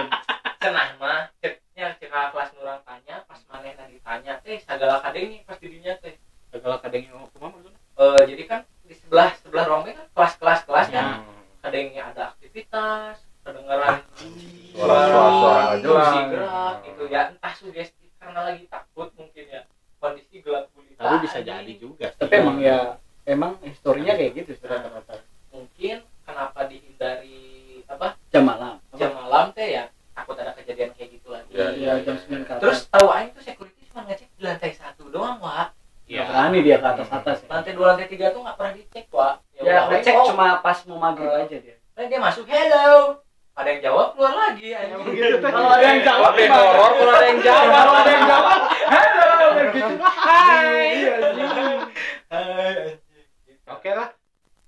cenah 0.57 0.89
mah 0.97 1.29
ceknya 1.37 1.93
cek 2.01 2.09
kelas 2.09 2.49
nurang 2.57 2.81
tanya 2.81 3.21
pas 3.29 3.37
manehna 3.45 3.85
ditanya 3.85 4.41
eh 4.41 4.57
sagala 4.57 4.97
kadeng 5.05 5.29
nih 5.29 5.39
pas 5.45 5.59
didinya 5.61 5.93
teh 6.01 6.17
segala 6.49 6.81
kadang 6.81 7.05
yang 7.05 7.13
mau 7.13 7.29
ke 7.29 7.37
mana 7.37 7.53
maksudnya 7.53 7.79
Eh, 7.93 8.21
jadi 8.25 8.43
kan 8.49 8.59
di 8.81 8.95
sebelah 8.97 9.29
sebelah 9.37 9.69
ruang 9.69 9.85
B 9.85 9.93
kan 9.93 10.09
kelas-kelas 10.17 10.65
kelas 10.65 10.87
kan 10.89 11.05
Ya. 11.21 11.21
ada 11.61 11.77
yang 11.77 11.93
ada 12.09 12.33
aktivitas 12.33 13.21
kedengaran 13.45 14.01
Suara-suara 14.73 15.61
nggak 15.61 15.77
jelas. 15.79 16.01
musik 16.09 16.25
gerak 16.33 16.75
gitu 16.81 17.03
ya 17.05 17.21
entah 17.29 17.53
sugesti 17.53 18.05
karena 18.17 18.39
lagi 18.41 18.63
takut 18.65 19.13
mungkin 19.13 19.45
ya 19.45 19.61
kondisi 19.99 20.41
gelap 20.41 20.65
gulita 20.73 20.99
tapi 20.99 21.15
bisa 21.21 21.37
anjing. 21.37 21.53
jadi 21.53 21.73
juga 21.77 22.05
sih. 22.09 22.17
tapi 22.17 22.33
emang 22.33 22.57
ya 22.57 22.77
emang 23.23 23.51
historinya 23.61 24.13
kayak 24.15 24.31
gitu 24.41 24.51
sih 24.57 24.65
rata-rata 24.65 25.13
mungkin 25.47 25.95
kenapa 26.23 26.59
dihindari 26.65 27.43
apa 27.85 28.17
jam 28.27 28.43
malam 28.43 28.75
jam 28.95 29.11
malam 29.13 29.53
teh 29.53 29.69
ya 29.69 29.85
takut 30.11 30.33
ada 30.35 30.51
kejadian 30.53 30.89
kayak 30.91 31.09
gitu 31.13 31.29
lagi 31.29 31.51
Ya, 31.53 31.69
ya 31.71 31.93
jam 32.01 32.17
sembilan 32.17 32.41
ke 32.41 32.51
atas 32.51 32.61
terus 32.61 32.79
tahu 32.89 33.07
aing 33.07 33.29
tuh 33.31 33.43
security 33.43 33.81
cuma 33.87 34.01
ngecek 34.03 34.27
di 34.33 34.41
lantai 34.41 34.73
satu 34.73 35.07
doang 35.07 35.37
wa 35.37 35.69
Nggak 36.03 36.29
berani 36.29 36.59
dia 36.61 36.77
ke 36.77 36.85
atas 36.85 37.07
atas 37.09 37.37
ya, 37.41 37.47
lantai 37.47 37.73
dua 37.73 37.85
lantai 37.95 38.07
tiga 38.11 38.29
tuh 38.29 38.43
nggak 38.43 38.55
pernah 38.59 38.73
dicek 38.75 39.07
wa 39.09 39.29
ya 39.55 39.61
udah, 39.63 39.81
ngecek 39.89 40.13
oh, 40.13 40.25
cuma 40.29 40.47
pas 40.73 40.89
mau 40.89 40.97
maghrib 40.97 41.29
aja 41.29 41.53
dia. 41.61 41.77
Eh, 41.93 42.09
dia 42.09 42.17
masuk 42.17 42.49
hello. 42.49 43.21
Ada 43.53 43.77
yang 43.77 43.81
jawab 43.85 44.17
keluar 44.17 44.33
lagi 44.33 44.73
anjing. 44.73 45.05
Gitu 45.13 45.37
kalau 45.37 45.69
ada 45.69 45.85
yang 45.85 46.01
jawab 46.01 46.33
Lebih 46.33 46.49
horor 46.49 46.91
kalau 46.97 47.13
ada 47.13 47.27
yang 47.29 47.41
jawab. 47.45 47.69
kalau 47.69 47.93
ada 47.93 48.09
yang 48.09 48.25
jawab 48.25 48.61
halo 48.89 49.47
gitu. 49.69 49.93
Hai. 50.01 50.89
oke 53.69 53.89
lah. 53.93 54.09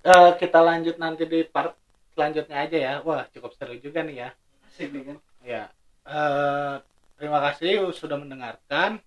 Eh, 0.06 0.30
kita 0.38 0.58
lanjut 0.62 0.94
nanti 1.02 1.26
di 1.26 1.42
part 1.42 1.74
selanjutnya 2.14 2.56
aja 2.62 2.78
ya. 2.78 2.94
Wah 3.02 3.26
cukup 3.34 3.50
seru 3.58 3.74
juga 3.82 4.06
nih 4.06 4.22
ya. 4.22 4.28
Asik 4.70 4.94
nih 4.94 5.02
kan? 5.10 5.16
Ya 5.42 5.62
eh, 6.06 6.74
terima 7.18 7.42
kasih 7.50 7.90
sudah 7.90 8.14
mendengarkan. 8.14 9.02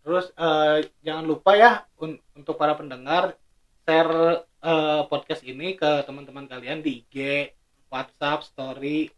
Terus 0.00 0.32
eh, 0.40 0.88
jangan 1.04 1.28
lupa 1.28 1.52
ya 1.52 1.84
un- 2.00 2.24
untuk 2.32 2.56
para 2.56 2.72
pendengar 2.72 3.36
share 3.84 4.48
eh, 4.62 5.02
podcast 5.10 5.42
ini 5.42 5.74
ke 5.74 6.06
teman-teman 6.06 6.46
kalian 6.46 6.80
di 6.80 7.02
IG 7.02 7.50
WhatsApp 7.90 8.46
story. 8.46 9.10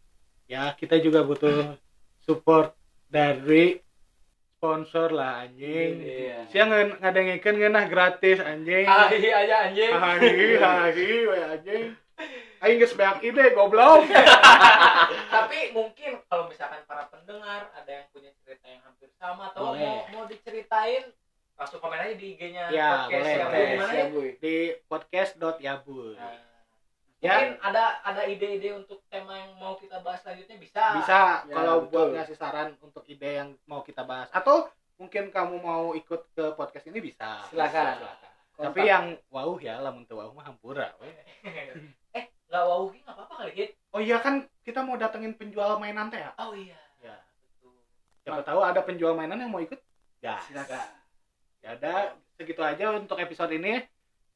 Ya 0.45 0.73
kita 0.73 0.97
juga 1.01 1.25
butuh 1.25 1.77
support 2.21 2.73
dari 3.09 3.81
sponsor 4.57 5.13
lah 5.13 5.45
anjing. 5.45 6.01
Iya. 6.01 6.37
siang 6.49 6.73
ngadengikeun 6.73 7.61
ngeunah 7.61 7.85
gratis 7.85 8.41
anjing. 8.41 8.85
Ahi 8.89 9.29
aja 9.29 9.69
anjing. 9.69 9.93
Hahi 9.93 10.57
hahi 10.57 11.09
we 11.29 11.37
anjing. 11.37 11.85
Aing 12.63 12.81
geus 12.81 12.97
beak 12.97 13.21
ide 13.21 13.53
goblok. 13.53 14.09
Tapi 15.35 15.75
mungkin 15.75 16.17
kalau 16.25 16.49
misalkan 16.49 16.81
para 16.89 17.05
pendengar 17.13 17.69
ada 17.77 17.91
yang 17.91 18.07
punya 18.09 18.33
cerita 18.41 18.65
yang 18.65 18.81
hampir 18.81 19.11
sama 19.21 19.53
atau 19.53 19.75
Boleh. 19.75 19.85
mau 19.85 19.97
mau 20.09 20.23
diceritain 20.25 21.13
langsung 21.55 21.79
komen 21.79 21.95
aja 21.97 22.13
di 22.19 22.35
IG-nya 22.35 22.67
Ya, 22.67 23.07
podcast 23.07 23.15
boleh, 23.15 23.31
ya, 23.31 23.45
boleh. 23.47 23.67
gimana 23.71 23.93
ya? 23.93 24.05
di 24.37 24.55
podcast.yabuy 24.85 26.13
Nah, 26.15 26.35
Ya. 27.23 27.31
mungkin 27.41 27.51
ada 27.63 27.83
ada 28.03 28.21
ide-ide 28.27 28.69
untuk 28.75 29.01
tema 29.07 29.33
yang 29.33 29.55
mau 29.57 29.73
kita 29.79 30.03
bahas 30.03 30.21
selanjutnya? 30.21 30.61
Bisa. 30.61 30.83
Bisa. 30.99 31.21
Ya, 31.47 31.53
kalau 31.57 31.87
buat 31.87 31.89
betul. 31.89 32.07
ngasih 32.13 32.37
saran 32.37 32.69
untuk 32.77 33.01
ide 33.07 33.39
yang 33.39 33.49
mau 33.65 33.81
kita 33.81 34.03
bahas. 34.03 34.29
Atau 34.29 34.67
mungkin 34.99 35.31
kamu 35.31 35.57
mau 35.57 35.95
ikut 35.95 36.21
ke 36.31 36.45
podcast 36.53 36.85
ini 36.85 36.99
bisa. 37.01 37.41
Silakan. 37.49 37.97
Silakan. 37.97 38.31
tapi 38.55 38.87
yang 38.87 39.19
wow 39.27 39.51
ya 39.59 39.83
lamun 39.83 40.07
teu 40.07 40.15
wow 40.15 40.31
mah 40.31 40.47
hampura 40.47 40.87
we. 41.03 41.11
eh 42.19 42.31
nggak 42.47 42.63
wow 42.63 42.87
nggak 42.87 43.03
apa-apa 43.11 43.33
kali 43.35 43.51
hit 43.51 43.69
oh 43.91 43.99
iya 43.99 44.15
kan 44.15 44.47
kita 44.63 44.79
mau 44.79 44.95
datengin 44.95 45.35
penjual 45.35 45.75
mainan 45.75 46.07
teh 46.07 46.19
ya? 46.19 46.31
Oh 46.39 46.55
iya. 46.55 46.79
Ya. 47.01 47.19
Betul. 47.59 47.75
Siapa 48.23 48.43
tahu 48.43 48.59
ada 48.61 48.79
penjual 48.79 49.11
mainan 49.11 49.39
yang 49.39 49.51
mau 49.51 49.59
ikut? 49.59 49.79
Ya. 50.23 50.39
Silakan 50.45 51.04
ya 51.65 51.73
ada 51.73 52.13
segitu 52.37 52.61
aja 52.61 52.93
untuk 52.93 53.17
episode 53.17 53.49
ini. 53.57 53.81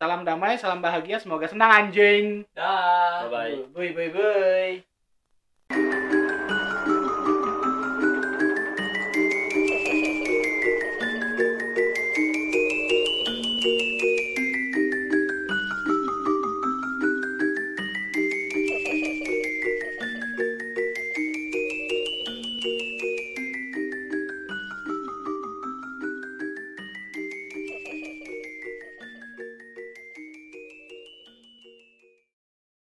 Salam 0.02 0.26
damai 0.26 0.58
salam 0.58 0.82
bahagia 0.82 1.22
semoga 1.22 1.46
senang 1.46 1.70
anjing. 1.70 2.42
Dah. 2.58 3.30
Bye 3.30 3.70
bye 3.70 3.94
bye 3.94 4.10
bye, 4.10 4.82
bye. 5.70 6.26